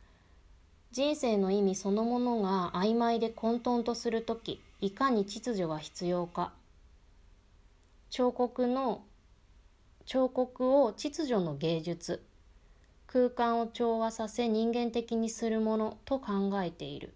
[0.93, 6.53] 人生の意味そのものが曖昧で混沌とする時いかに秩序が必要か。
[8.11, 9.03] 彫刻の
[10.07, 12.25] 彫刻を秩序の芸術
[13.09, 17.11] 空間を調和させ人間的にするものと考えているっ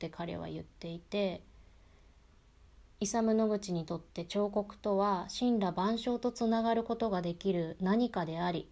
[0.00, 1.40] て彼は言っていて
[2.98, 8.68] イサム・ノグチにとって彫刻とは神羅万象とつながることができる何かであり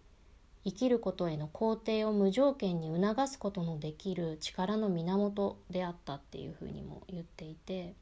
[0.65, 7.93] 生きることへの肯定を無条件に促すことのできる力の源であったっていうふうにも言っていて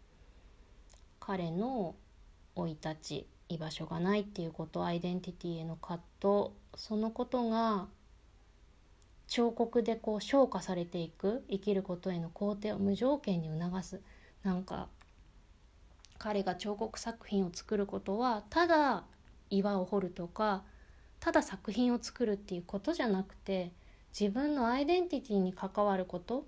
[1.19, 1.93] 彼の
[2.55, 7.87] 生い立ち居場所がないっていうことアイデンティティへの葛藤そのことが
[9.27, 14.01] 彫刻でこう昇華されていく生きることへの肯定を無条件に促す
[14.43, 14.87] なんか
[16.17, 19.03] 彼が彫刻作品を作ることはただ
[19.49, 20.63] 岩を彫るとか
[21.19, 23.71] ただ作品を作るっていうことじゃなくて
[24.17, 26.45] 自分のアイデンティティに関わること。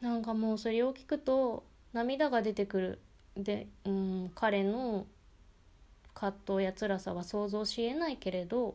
[0.00, 2.98] なんかもうそれを聞くと涙が出てくる。
[3.36, 5.06] で、うん、彼の
[6.20, 8.74] 葛藤や辛さは想像しえないけれど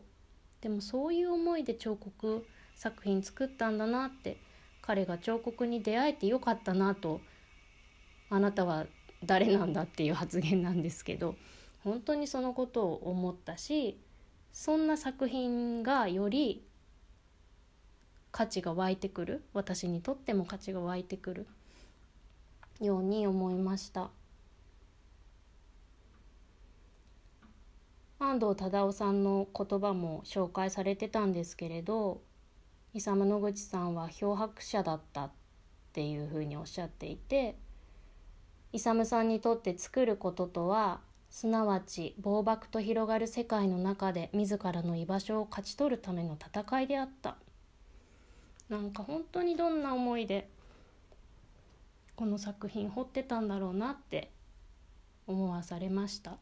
[0.61, 2.43] でもそういう思いで彫刻
[2.75, 4.37] 作品作ったんだなって
[4.81, 7.21] 彼が彫刻に出会えてよかったなと
[8.31, 8.87] あなたは
[9.23, 11.35] 誰なんだっていう発言なんですけど
[11.83, 13.99] 本当にそのことを思ったし
[14.51, 16.65] そんな作品がより
[18.31, 21.47] 価値が湧いてくる私にとっても価値が湧いてくる
[22.81, 24.09] ように思いました。
[28.19, 32.21] 安藤忠雄さんの言葉も紹介されてたんですけれど
[32.93, 35.31] イサム・ノグチさんは漂白者だったっ
[35.91, 37.57] ていうふうにおっしゃっていて
[38.71, 47.35] イサムさんにとって作ることとはすなわち暴漠と広がる世界の中で自らの居場所を勝ち取るための戦いであった。
[48.69, 50.49] なんか本当にどんな思いで
[52.15, 54.31] この作品彫ってたんだろうなって
[55.27, 56.37] 思わされました。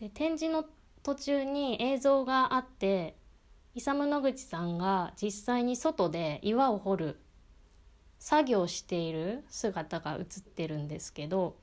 [0.00, 0.64] で展示の
[1.02, 3.16] 途中に映像があって
[3.74, 7.20] イサム・ノグチさんが実際に外で岩を掘る
[8.18, 11.56] 作業している姿が映ってるんですけど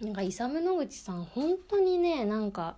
[0.00, 2.76] なんかイサム・ノグチさん本当にねなんか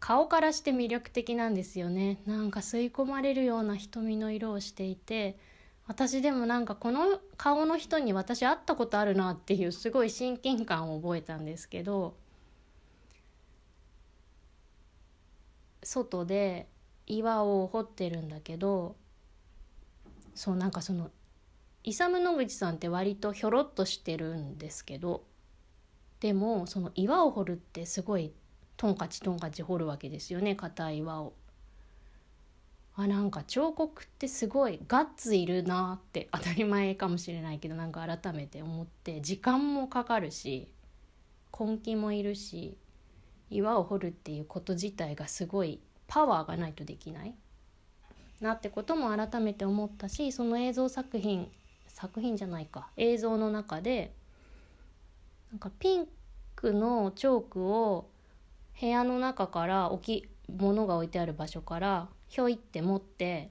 [0.00, 2.18] 顔からして魅力的なんですよね。
[2.26, 5.38] なんか吸い込まれるような瞳の色をしていて
[5.86, 12.16] 私でもなんかこの顔の人に私会ったことあるなっていうすごい親近感を覚えたんですけど
[15.82, 16.68] 外で
[17.06, 18.96] 岩を掘ってるんだけど
[20.34, 21.10] そうなんかその
[21.84, 25.24] イサム・ノグチさんって割とひょろっとしてるんですけど
[26.20, 28.32] でもその岩を掘るってすごい
[28.76, 31.34] トンカチトンカチ掘るわけですよね硬い岩を。
[32.94, 40.68] あなんか彫刻ってすごいガッツいるなって当たり前かもしれないけどなんか改めて思って時間もかかるし
[41.58, 42.76] 根気もいるし
[43.54, 47.34] 岩を掘るっていうこと自体がすごいパワーがないとできない。
[48.40, 51.48] なってことも改めて思ったしその映像作品
[51.86, 52.90] 作品じゃないか。
[52.96, 54.14] 映像の中で
[55.50, 56.08] なんかピン
[56.56, 58.08] クのチョークを
[58.80, 63.50] 部屋の中から置き物が置いてある場所からひょいって持って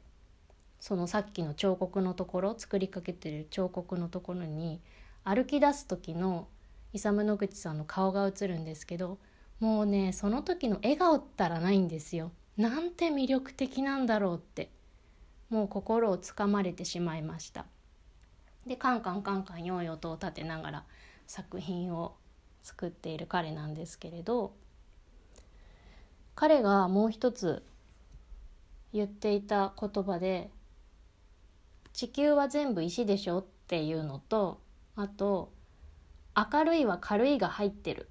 [0.80, 4.82] そのさっきの彫刻のところ作りかけてる彫刻のところに
[5.24, 6.48] 歩き出す時の
[6.92, 9.20] イサム・ノグチさんの顔が映るんですけど
[9.62, 12.32] もうねその時の笑顔ったらないんですよ。
[12.58, 14.70] なんて魅力的なんだろうって
[15.50, 17.66] もう心をつかまれてしまいました。
[18.66, 20.84] でカンカンカンカンヨーヨーとを立てながら
[21.28, 22.16] 作品を
[22.64, 24.54] 作っている彼なんですけれど
[26.36, 27.64] 彼がもう一つ
[28.94, 30.52] 言っていた言葉で
[31.94, 34.60] 「地球は全部石でしょ」っていうのと
[34.96, 35.52] あと
[36.36, 38.10] 「明るいは軽いが入ってる」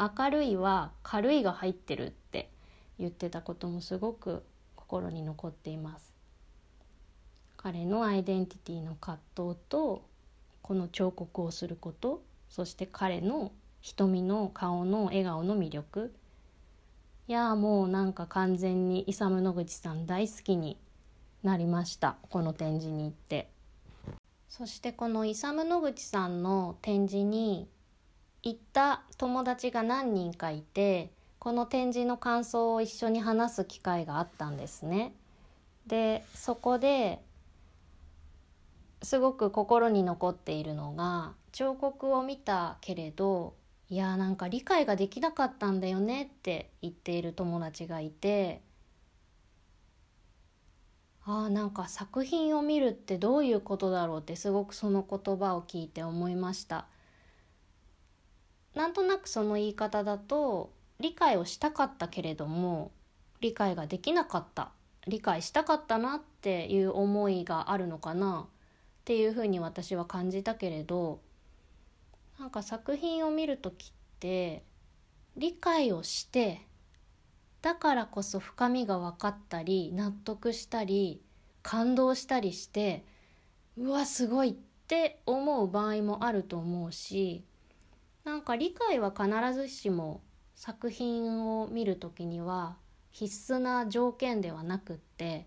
[0.00, 2.50] 明るいは軽いが入ってる」って
[2.98, 4.42] 言ってたこともすごく
[4.74, 6.12] 心に残っています。
[7.62, 10.08] 彼のアイデンティティの葛藤と
[10.62, 16.14] この彫刻をすることそして彼の瞳の顔の笑顔の魅力
[17.28, 20.78] いやもうなんか完全にイサム・ノグチさん大好きに
[21.42, 23.50] なりましたこの展示に行って
[24.48, 27.68] そしてこのイサム・ノグチさんの展示に
[28.42, 35.14] 行った友達が何人かいてこの展示の感想を一緒に話す機会があったんですね。
[35.86, 37.20] でそこで
[39.02, 43.54] すごく心に残っているのが彫刻を見たけれど
[43.88, 48.60] いやなんか理解ができなかったんだよねって言っている友達がいて
[51.24, 56.86] ああなんか作品を見るってどういうことだろうってすごくその言葉を聞いて思いました
[58.74, 62.92] なんとなくその言い方だと理解をしたかったけれども
[63.40, 64.70] 理解ができなかった。
[65.06, 71.20] 理解したかったなっていう思いがあるのかなっていうふうに私は感じたけれど
[72.38, 74.62] なんか作品を見る時って
[75.36, 76.66] 理解をして
[77.62, 81.22] だからこそ深みが分かったり納得したり
[81.62, 83.04] 感動したりして
[83.76, 84.54] うわすごいっ
[84.86, 87.44] て思う場合もあると思うし
[88.24, 90.22] なんか理解は必ずしも
[90.54, 92.76] 作品を見る時には
[93.10, 95.46] 必須な条件ではなくって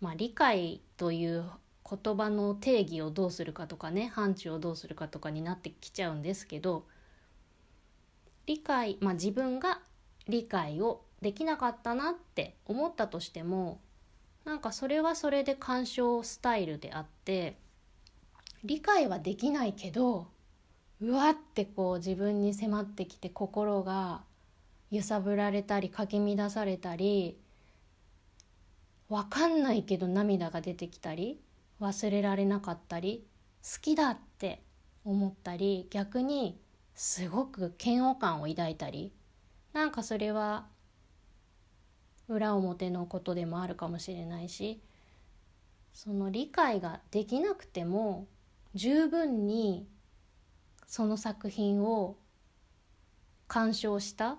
[0.00, 1.44] まあ理解という
[1.88, 6.84] 言葉の定義をどうするかとかね範疇をどうするかとかになってきちゃうんですけど
[8.46, 9.80] 理解まあ自分が
[10.28, 13.80] 理解をできなかったなって思ったとしても
[14.44, 17.56] なんかそれはそれで鑑賞スタイルであって
[18.64, 20.26] 理解はできないけど
[21.02, 24.22] うわってこう自分に迫ってきて心が
[24.92, 27.36] 揺さぶられたりかき乱されたり
[29.08, 31.40] 分かんないけど涙が出てきたり
[31.80, 33.26] 忘れられなかったり
[33.64, 34.62] 好きだって
[35.04, 36.56] 思ったり逆に
[36.94, 39.10] すごく嫌悪感を抱いたり
[39.72, 40.66] なんかそれは
[42.28, 44.80] 裏表のことでもあるかもしれないし
[45.92, 48.28] その理解ができなくても
[48.76, 49.84] 十分に
[50.92, 52.18] その作品を
[53.48, 54.36] 鑑賞した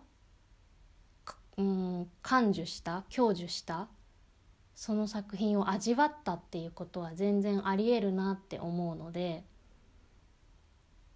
[1.58, 3.88] うん感受した享受した
[4.76, 9.44] その作品を味わったっていうことは全然ありえるなって思うので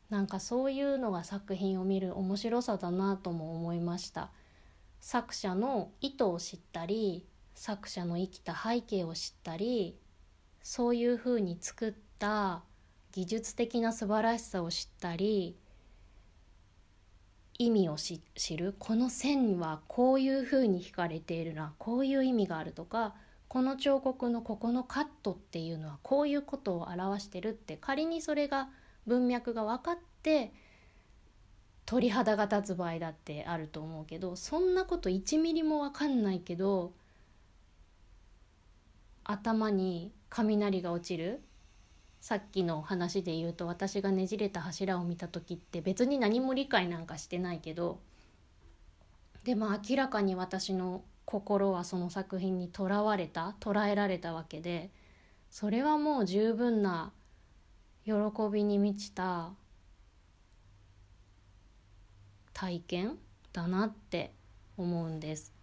[0.09, 4.31] なんかそういうのが作品を見る面白さだなとも思いました。
[4.99, 9.99] 作者の意図を知ったり作者の生きた背景を知ったり
[10.63, 12.63] そういうふうに作った
[13.17, 15.55] 技術的な素晴らしさを知ったり
[17.57, 18.21] 意味を知
[18.55, 18.75] る。
[18.77, 21.73] この線はこういうふうに引かれているな。
[21.79, 23.15] こういう意味があるとか
[23.47, 27.75] この彫刻のここのカットっていうのはこういうことを表してるって。
[27.75, 28.69] 仮にそれが
[29.07, 30.53] 文脈が分かって
[31.87, 36.93] 鳥肌が立つ場合だってあると思うけどそんなこと1ミリも分かんないけど
[39.23, 41.41] 頭に雷が落ちる。
[42.19, 47.99] さっきの話で言うと私がねじれた柱を見た時って別に何も理解なんかしてないけど
[49.43, 54.89] でも明らかに私の心はその作品にとらわれた捉えられたわけで
[55.49, 57.11] それはもう十分な
[58.05, 58.13] 喜
[58.51, 59.51] びに満ちた
[62.53, 63.17] 体験
[63.53, 64.33] だなって
[64.77, 65.53] 思うんです。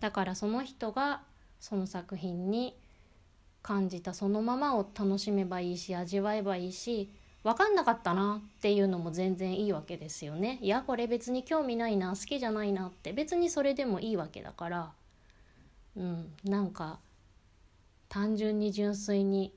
[0.00, 1.22] だからその人が
[1.58, 2.76] その作品に
[3.62, 7.10] 感じたそのままを楽しめばいいし味わえばいいし
[7.44, 10.58] 分かんなかったなっていうのも全然いいわけですよね。
[10.60, 13.12] いやこれ別に興味ないな好きじゃないなって。
[13.12, 14.92] 別にそれでもいいわけだから。
[15.96, 16.98] うんなんか
[18.08, 19.52] 単純に純粋に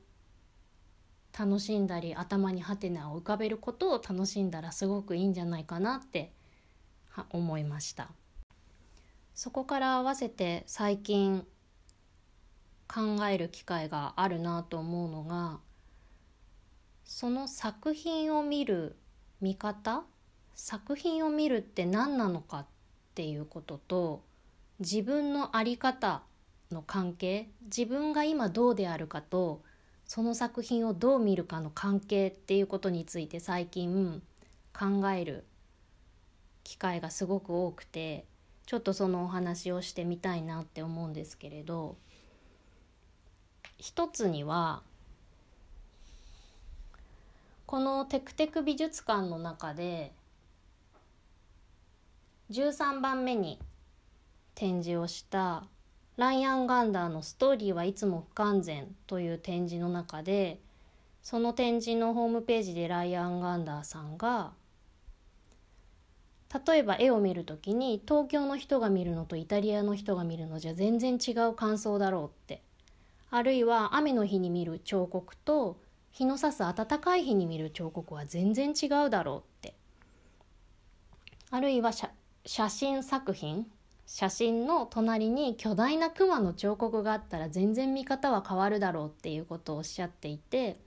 [1.38, 6.32] 楽しんだり頭にハテナを浮かべることを楽しんだらすごくいいんじゃないかなって
[7.32, 8.10] 思いました。
[9.34, 11.46] そこから合わせて最近
[12.94, 15.60] 考える機会があるなと思うのが
[17.06, 18.98] その作品を見る
[19.40, 20.04] 見方
[20.56, 22.66] 作品を見るって何なのかっ
[23.16, 24.24] ていうことと
[24.80, 26.24] 自分の在り方
[26.70, 29.62] の関係自分が今どうであるかと
[30.06, 34.22] その作品をどう見るかの関係っていうことについて最近
[34.78, 35.46] 考える
[36.66, 38.26] 機会がすごく多くて
[38.66, 41.96] ちょっとそのお話をしてみたいなって思うんですけれど。
[43.82, 44.84] 一つには
[47.66, 50.12] このテクテク美術館の中で
[52.52, 53.58] 13番目に
[54.54, 55.64] 展示をした
[56.16, 60.60] ライアン・ガンダーの「ストーリーはいつも不完全」という展示の中で
[61.24, 64.54] その展示のホームページでライアン・ガンダーさんが
[66.68, 72.62] 例えば絵を見る時に東京の人が見るのとイタリアの人が見るのじゃ全然違う感想だろうって
[73.32, 75.80] あるいは雨の日に見る彫刻と
[76.12, 79.74] 日の差す暖かい日に見る彫刻は全然違うだろうって。
[81.50, 83.66] あるいは写真作品
[84.06, 90.80] 写真の隣に巨大なクマの彫刻があったら全然見方は変わるだろうっていうことをおっしゃっていて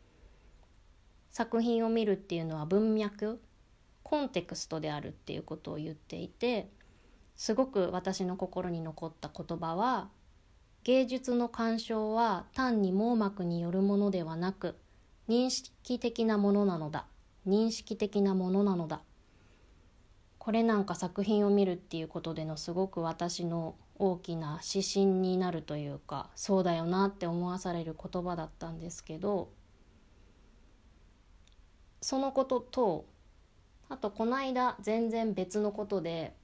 [1.31, 3.41] 作品を見るっていうのは文脈
[4.03, 6.69] コンテクストであるっていうことを言っていて
[7.37, 10.11] すごく私の心に残った言葉は
[10.85, 14.77] 芸術の鑑賞は単に網膜によるものではなく
[15.31, 17.07] 認識的なものなのだ。
[17.47, 19.01] 認識的なものなのだ。
[20.39, 29.49] これなんか作品を見るっていうことでのすごく私の大きな指針になるというかそうだよなって思わされる言葉だったんですけど
[32.03, 33.07] そのことと
[33.89, 36.35] あとこの間全然別のことで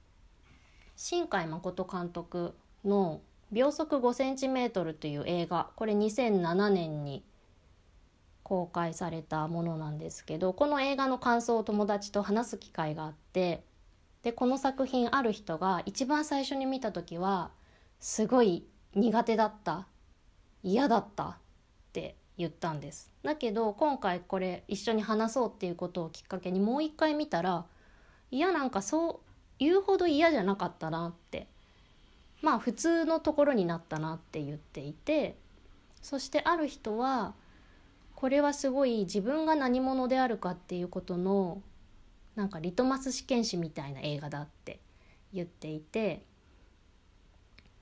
[0.95, 3.21] 新海誠監督の
[3.51, 5.71] 「秒速 5cm」という映画。
[5.75, 7.23] これ2007年に
[8.43, 13.63] 公開されたものなんですけどこの映画の感想を友達と話す機会があって
[14.23, 17.51] でこの作品ある人が一番最初に見た時は
[18.01, 19.87] すごい苦手だった
[20.63, 21.35] 嫌だったっ
[21.93, 23.13] て言ったんです。
[23.23, 27.65] だけど今回これ一緒に話そうっていうことをきっかけにもう一回見たら
[28.31, 31.47] いやなんかそう言うほど嫌じゃなかったなって
[32.41, 35.37] まあ普通のところになったなって言っていて
[36.01, 37.33] そしてある人は
[38.15, 41.61] これはすごい自分が何者であるかっていうことの
[42.35, 44.79] なんかリトマス試験紙みたいな映画だって
[45.33, 46.23] 言っていて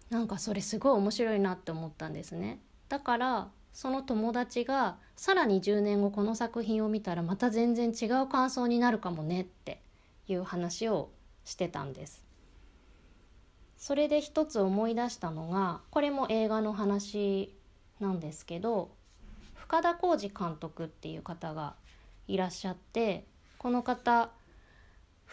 [0.10, 2.60] なんかそれすごい面白いなって思ったんですね。
[2.88, 9.82] だからその友達がさらに10年後この作品を見たらまた全然違う感想になるかもねって
[10.28, 11.10] いう話を
[11.46, 12.29] してたんです。
[13.80, 17.56] それで一つ思い出したのがこれも映画の話
[18.02, 18.92] なんですけど
[19.56, 21.76] 深田浩二監督っていう方が
[22.28, 23.26] いらっしゃって
[23.58, 24.32] この方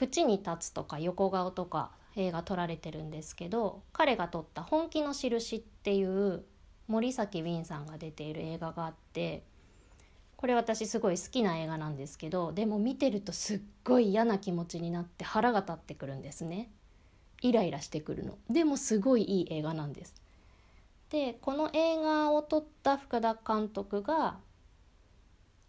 [0.00, 6.44] 縁に立つとか横顔とか映画撮られてるんですけど彼が撮った「本気の印」っていう
[6.86, 9.42] 森崎ウィンさんが出ている映画があって
[10.36, 16.70] これ私すごい好きな映画なんですけどでも見てるとすっごい嫌な気持ちになって腹が立ってくるんですね。
[17.42, 18.38] イライラしてくるの。
[18.50, 20.14] でもすごいいい映画なんです。
[21.10, 24.38] でこの映画を撮った福田監督が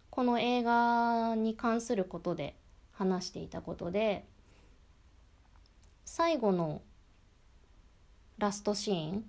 [0.09, 2.55] この映画に関することで
[2.91, 4.25] 話していたことで
[6.05, 6.81] 最後の
[8.39, 9.25] ラストシーン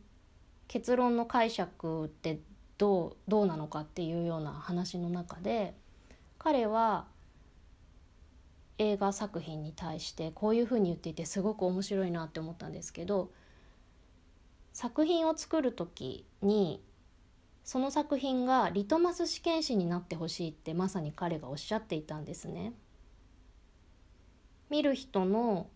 [0.67, 2.41] 結論の解釈って
[2.79, 5.75] どうどうなのかっていうような話の中で
[6.39, 7.07] 彼は
[8.79, 13.31] 映画作品に対してこういうふうに言っていてすごく面白いなって思ったんですけど
[14.73, 16.83] 作品を作る時に
[17.65, 22.73] その作品がリトマス試験紙になってほしいってまさに彼がおっしゃっていたんですね。
[24.71, 25.69] 見る人の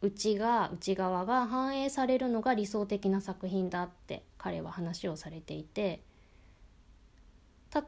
[0.00, 6.02] 内が内側が反映されるのが理想的な作品だって彼は話をされていて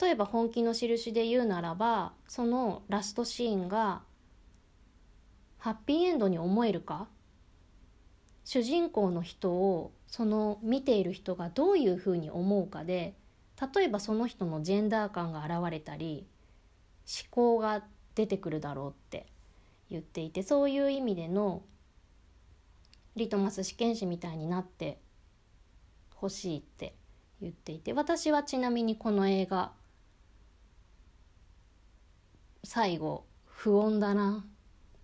[0.01, 4.03] 例えば本気の印で言うならばそのラストシーンが
[5.59, 7.09] ハッピーエンドに思えるか？
[8.45, 13.15] 主人公の人をその見ている人がどういうふうに思うかで
[13.75, 16.27] 例えばその人のジェンダー感が現れたり
[17.07, 17.83] 思考が
[18.15, 19.27] 出てくるだろうって
[19.91, 21.63] 言っていてそういう意味での
[23.17, 24.99] リトマス試験紙みたいになって
[26.15, 26.95] ほしいって
[27.43, 29.73] 言っていて私はちなみにこの映画
[32.65, 34.45] 最後不穏だな。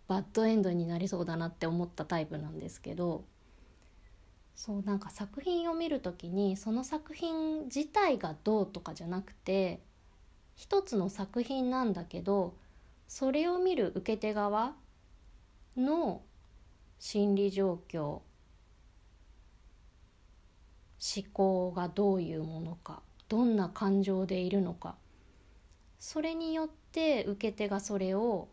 [0.07, 3.25] バッドエンドになりそうだなって思ったタイプなんですけど
[4.55, 9.81] そうなんか作品を見る時にその作品自体がどうとかじゃなくて
[10.55, 12.55] 一つの作品なんだけど
[13.09, 14.75] それを見る受け手側
[15.77, 16.23] の
[16.99, 18.23] 心理状況思
[21.33, 24.97] 考がどういうものかどんな感情でいるのか
[25.99, 28.49] それによって受け手がそれを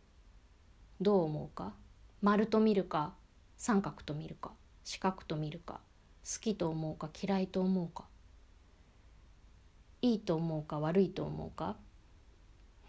[1.02, 1.74] どう思うか？
[2.22, 3.14] 丸と見るか？
[3.58, 4.52] 三角と見るか？
[4.84, 5.82] 四角と見るか？
[6.24, 7.10] 好きと思うか？
[7.20, 8.06] 嫌いと思うか？
[10.04, 10.80] いいと思うか？
[10.80, 11.76] 悪いと思うか？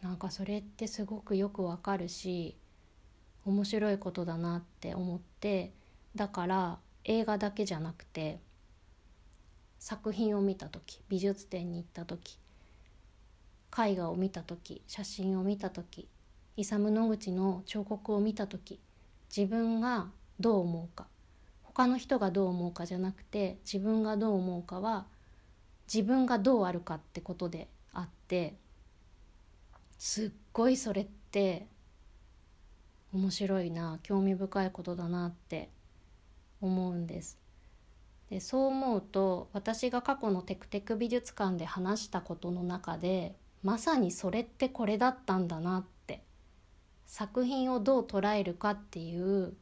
[0.03, 2.57] なんかそれってすごくよくわかるし
[3.45, 5.73] 面白いことだなって思って
[6.17, 8.41] だから映画だけじゃなくて
[9.79, 12.37] 作品を見た時美術展に行った時
[13.79, 16.09] 絵画を見た時写真を見た時
[16.57, 18.81] イサム・ノグチの彫刻を見た時
[19.35, 21.07] 自分がどう思うか
[21.63, 25.07] 他の人がどう思うかじゃなくて自分がどう思うかは
[25.93, 28.55] 自分がどうあるかってことであって
[29.99, 31.67] すっごいそれって
[33.15, 35.71] 面白いな興味深いことだなって
[36.61, 37.39] 思うんです。
[38.31, 45.92] でそう思うと私が過去のテクテク美術館で話したことの中でまさにそれってこれだったんだなって
[47.13, 49.53] 作品をどう捉えるかっていう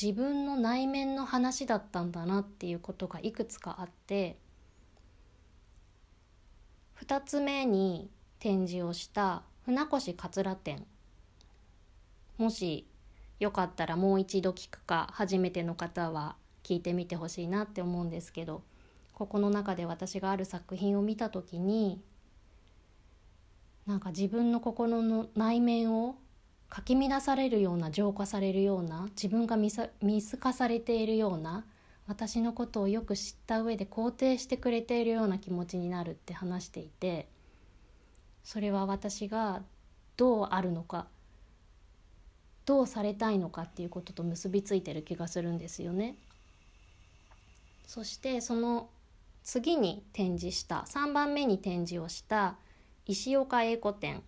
[0.00, 4.38] 自分の内面の話だったんだなっていうことがいくつかあって
[7.04, 8.08] 2つ目に
[8.38, 10.86] 展示をした船越桂展
[12.38, 12.86] もし
[13.40, 18.62] よかったらもう一度聞くか初めての方は聞いてみてほしいなって思うんですけど
[19.12, 22.00] ここの中で私がある作品を見た時に
[23.86, 26.16] なんか自分の心の内面を
[26.70, 29.90] かき乱されるような浄化されるような自分が見透
[30.38, 31.66] かされているような
[32.06, 37.28] 私のことをよく知った上で肯定してくれているような気持ちになるって話していて
[38.44, 39.62] それは私が
[40.16, 41.08] どうあるのか
[42.66, 46.14] どうされたいのかっていうことと結びついてる気がするんですよね。
[47.84, 48.88] そしてその
[49.42, 52.56] 次に展示した3番目に展示をした
[53.06, 54.22] 石岡英子展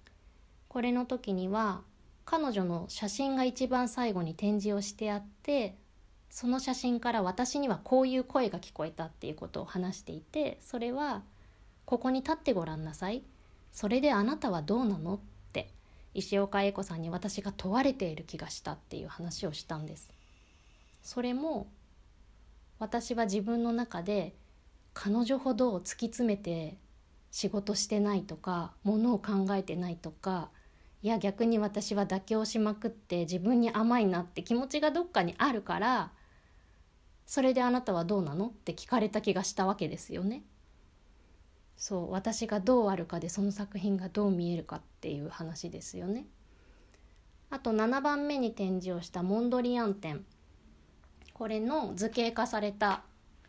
[0.68, 1.82] これの時には
[2.24, 5.76] 彼女の写真が一番最後に展示をしてあって
[6.30, 11.22] その写真から私にはこういう声が聞こえたっていうことを話していてそれは
[11.84, 13.22] 「ここに立ってごらんなさい」
[13.72, 15.18] 「それであなたはどうなの?」っ
[15.52, 15.70] て
[16.14, 20.10] 石岡英子さんに私が問われている気がしたっていう話をしたんです。
[21.02, 21.66] それも
[22.78, 24.34] 私は自分の中で
[24.94, 26.76] 彼女ほど突き詰めて
[27.30, 30.50] 仕事してないとかものを考えてないとか
[31.02, 36.12] いや逆に私は妥協しまくって自分に甘いなって気持ちがどっかにあるから
[37.26, 40.42] それであなたはどうなのって聞かれた気がしたわけですよね。
[41.76, 46.26] そう私がどうあるかでその作品がどう見えるかっていう話ですよね。
[47.50, 50.24] あと7番目に展示をしたモンドリアン展
[51.34, 53.02] これの図形化された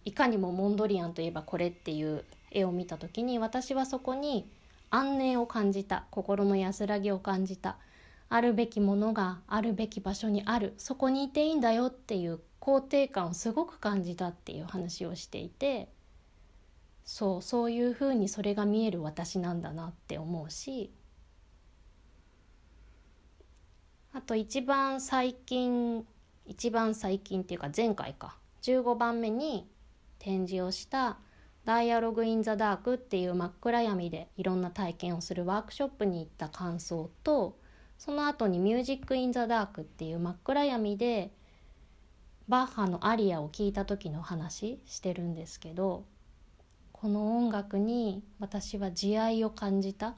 [0.05, 4.49] いかにもモンドリアンといえばこれっていう絵を見た時に私はそこに
[4.93, 7.77] 安寧を感じた心の安らぎを感じた。
[8.29, 10.73] あるべきものがあるべき場所にある。
[10.77, 15.89] そこにいていいんだよっていう肯定感をすごく感じたっていう話をしていて
[17.03, 20.93] そうそういうふうにそれが見える私なんだなって思うし
[24.13, 26.05] あと一番最近
[26.45, 28.37] 一番最近っていうか前回か。
[28.61, 29.67] 15番目に
[30.19, 31.17] 展示をした
[31.65, 37.57] 「ダイアログ・イン・ザ・ダークっていう真っ暗闇でいろんな体験をするワークショップに行った感想と
[37.97, 41.31] その後にミュージック・イン・ザ・ダークっていう真っ暗闇で
[42.49, 46.03] バッハのアリアを聴いた時の話してるんですけど
[46.91, 50.15] この音楽に私は慈愛を感じた。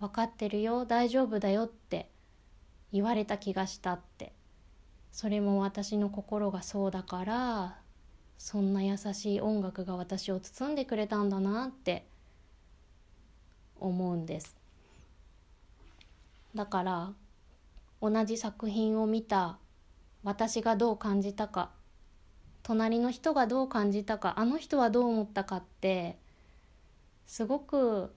[0.00, 2.10] 分かってるよ大丈夫だよって
[2.92, 4.32] 言われた気がしたって。
[5.12, 7.78] それも私の心がそうだから
[8.38, 12.06] そんな優しい音楽が私を包んでくれたんだなって
[13.80, 14.56] 思うんです。
[16.54, 17.12] だから
[18.00, 19.58] 同じ作品を見た
[20.22, 21.70] 私がどう感じたか
[22.62, 26.18] 隣の人がどう感じたかあの人はどう思ったかって
[27.26, 28.14] すごく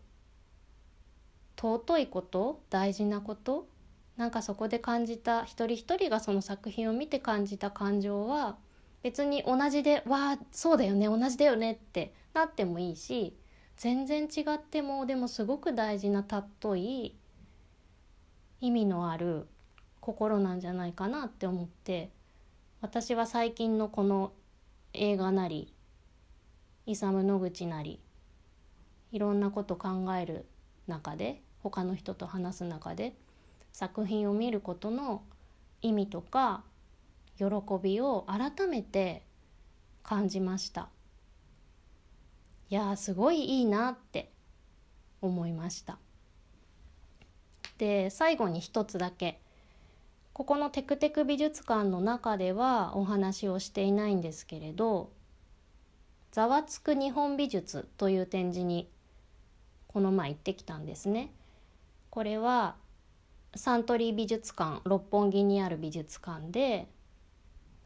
[1.58, 3.68] 尊いこと大事なこと
[4.16, 8.58] なんかそこで感じた一人一人がその作品を見て感じた感情は
[9.04, 13.38] 別に同じで「わあそうだよね同じだよね」ってなってもいいし
[13.78, 17.16] 全然違ってもでもすごく大事な尊い
[18.60, 19.48] 意味のある
[20.02, 22.12] 心なんじゃないかなって思って
[22.82, 24.32] 私は最近のこの
[24.94, 25.74] 映画なり
[26.86, 28.00] イサム・ノグチなり
[29.12, 30.46] いろんなこと考える
[30.88, 33.16] 中で他の人と話す中で
[33.74, 35.22] 作品を見ることの
[35.82, 36.64] 意味とか
[37.38, 37.46] 喜
[37.82, 39.24] びを改めて
[40.04, 40.90] 感じました。
[42.70, 44.32] いやすごいいいなって
[45.22, 46.00] 思いました。
[47.78, 49.40] で最後に一つだけ。
[50.34, 55.10] ここのテクテク美術館の中ではお話をしていないんですけれど
[56.32, 58.88] 「ざわつく日本美術」という展示に
[59.88, 61.32] この前行ってきたんですね。
[62.12, 62.76] これは
[63.56, 66.88] サントリー美術館六本木にある美術館で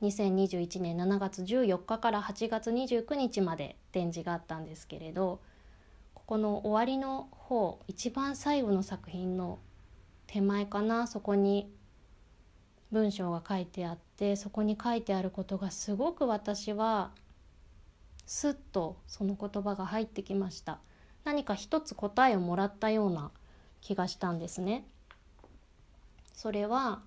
[0.02, 5.42] 2021年7月14日から8月29日まで展示があったんですけれど
[6.14, 9.60] ここの終わりの方一番最後の作品の
[10.28, 11.72] 手前かなそこに
[12.92, 17.12] 文章が書いてあってそこに書いてあることがすごく私は
[18.26, 20.80] スッとその言葉が入ってきました。
[21.24, 23.32] 何か一つ答えをもらったような
[23.82, 24.86] 気がしたんですね。
[26.34, 27.02] それは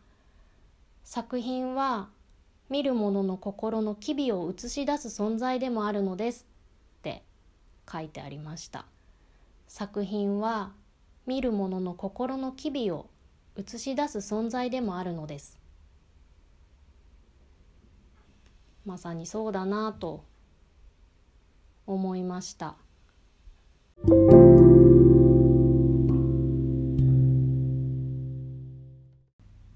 [1.03, 2.09] 作品は
[2.71, 6.47] 見る者の心の機微を映し出す存在でもあるのです
[6.99, 7.23] って
[7.91, 8.87] 書いてありました。
[9.69, 10.73] 作品は
[11.27, 13.09] 見る者の心の機微を
[13.57, 15.59] 映し出す存在でもあるのです。
[18.85, 20.25] まさにそうだなと
[21.87, 22.77] 思いました。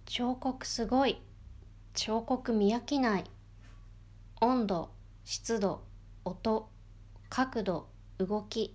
[0.04, 1.22] 彫刻すごい。
[2.00, 3.24] 彫刻見飽きない。
[4.40, 4.90] 温度
[5.24, 5.82] 湿度
[6.24, 6.68] 音
[7.28, 7.88] 角度
[8.18, 8.72] 動き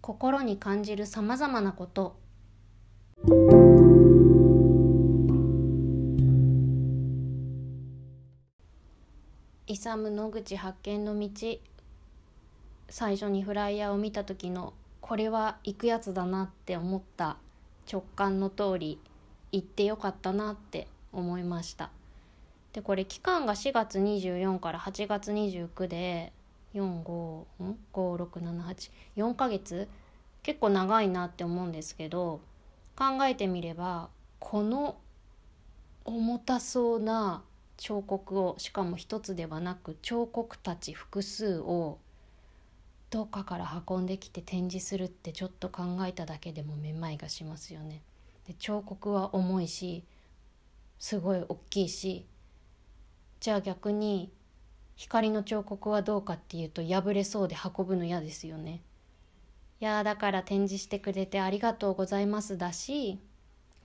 [0.00, 2.16] 心に感じるさまざまなこと。
[9.68, 11.28] イサム野口発見の道。
[12.88, 17.36] 最初にフライヤーを見た時のこれは行くやつだなって思った
[17.88, 18.98] 直感の通り
[19.52, 21.90] 行ってよかったなって思いました。
[22.74, 26.34] でこれ期間が4月24から8月29で
[26.74, 29.88] 455678ヶ月？
[30.42, 32.42] 結構長いなって思うんですけど
[32.96, 34.10] 考えてみれば
[34.40, 34.96] この
[36.04, 37.42] 重たそうな
[37.78, 41.98] 彫刻をしかも一つではなく彫刻たち複数を
[43.10, 48.02] どっかから運んできて展示するってちょっと考えただけでもめまいがしますよね。
[48.48, 50.02] で彫刻は重いし
[50.98, 52.26] すごい大きいし
[53.44, 54.32] じゃあ逆に
[54.96, 58.80] 光の彫刻はどうかっていうと破れそうで運ぶの嫌ですよね。
[59.82, 63.18] いやだから展示してくれてありがとうございますだし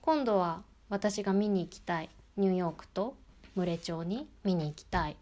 [0.00, 2.08] 今度は私が見に行きたい
[2.38, 3.18] ニューヨークと
[3.54, 5.16] 牟礼町に見に行きたい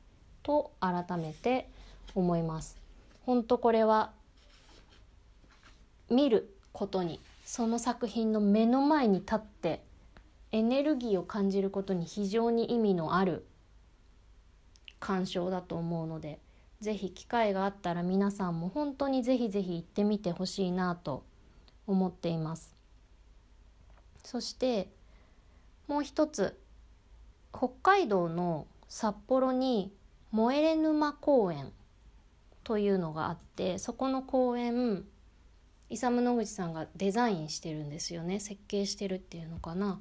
[0.45, 1.69] と改めて
[2.15, 2.79] 思います。
[3.27, 4.13] 本当これは
[6.11, 9.83] 見ることにその作品の目の前に立って
[10.53, 13.45] エネルギーを感じることに非常に意味のある
[15.01, 16.39] 鑑賞だと思うので
[16.81, 21.25] 是非機会があったら皆さんも本当に是非是非行ってみてほしいなと
[21.87, 22.77] 思っています。
[24.23, 24.91] そして
[25.87, 26.61] もう一つ
[27.53, 29.93] 北海道の札幌に
[30.31, 31.73] 燃えれ沼公園
[32.63, 35.05] というのがあってそこの公園
[35.91, 38.41] イサム・ノグチさんがデザインしてるんですよね。
[38.41, 40.01] 設計してるっていうのかな。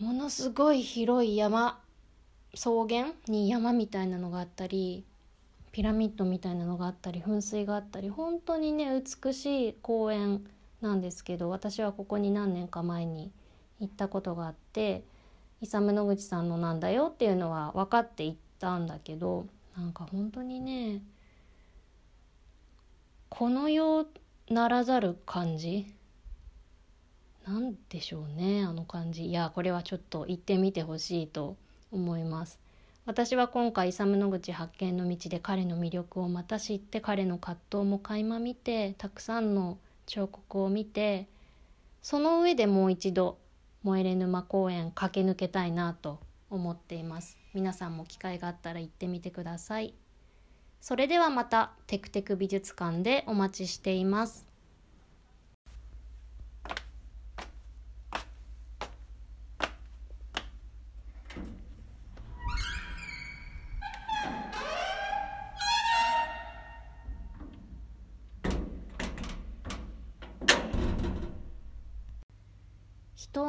[0.00, 1.80] ものすごい広い山。
[2.56, 5.04] 草原に山みたいなのがあったり
[5.72, 10.46] ピラミッドみたいなのがあったり噴水があったり本当にね美しい公園
[10.80, 13.30] なんですけど私はここに何年か前に
[13.78, 15.04] 行ったことがあって
[15.60, 19.46] イサム・ノグチさんのなんだよっていうのは分かって行ったんだけど
[19.76, 21.02] なんか本当にね
[23.28, 24.06] この世
[24.48, 25.94] ならざる感じ？
[27.46, 29.26] なんでしょうねあの感じ。
[29.26, 31.56] いやこれはちょっと行ってみてほしいと
[31.92, 32.58] 思います。
[33.06, 41.28] 私は今回イサム・ノグチ発見の道で彼の魅力をまた知って彼の葛藤も垣間見てたくさんの彫刻を見て
[42.02, 43.38] その上でもう一度
[43.84, 46.18] 萌えれ沼公園駆け抜けたいなと
[46.50, 47.38] 思っています。
[47.54, 49.94] 皆さんも機会があったら行ってみてください。
[50.80, 54.45] それではまたテクテク美術館でお待ちしています。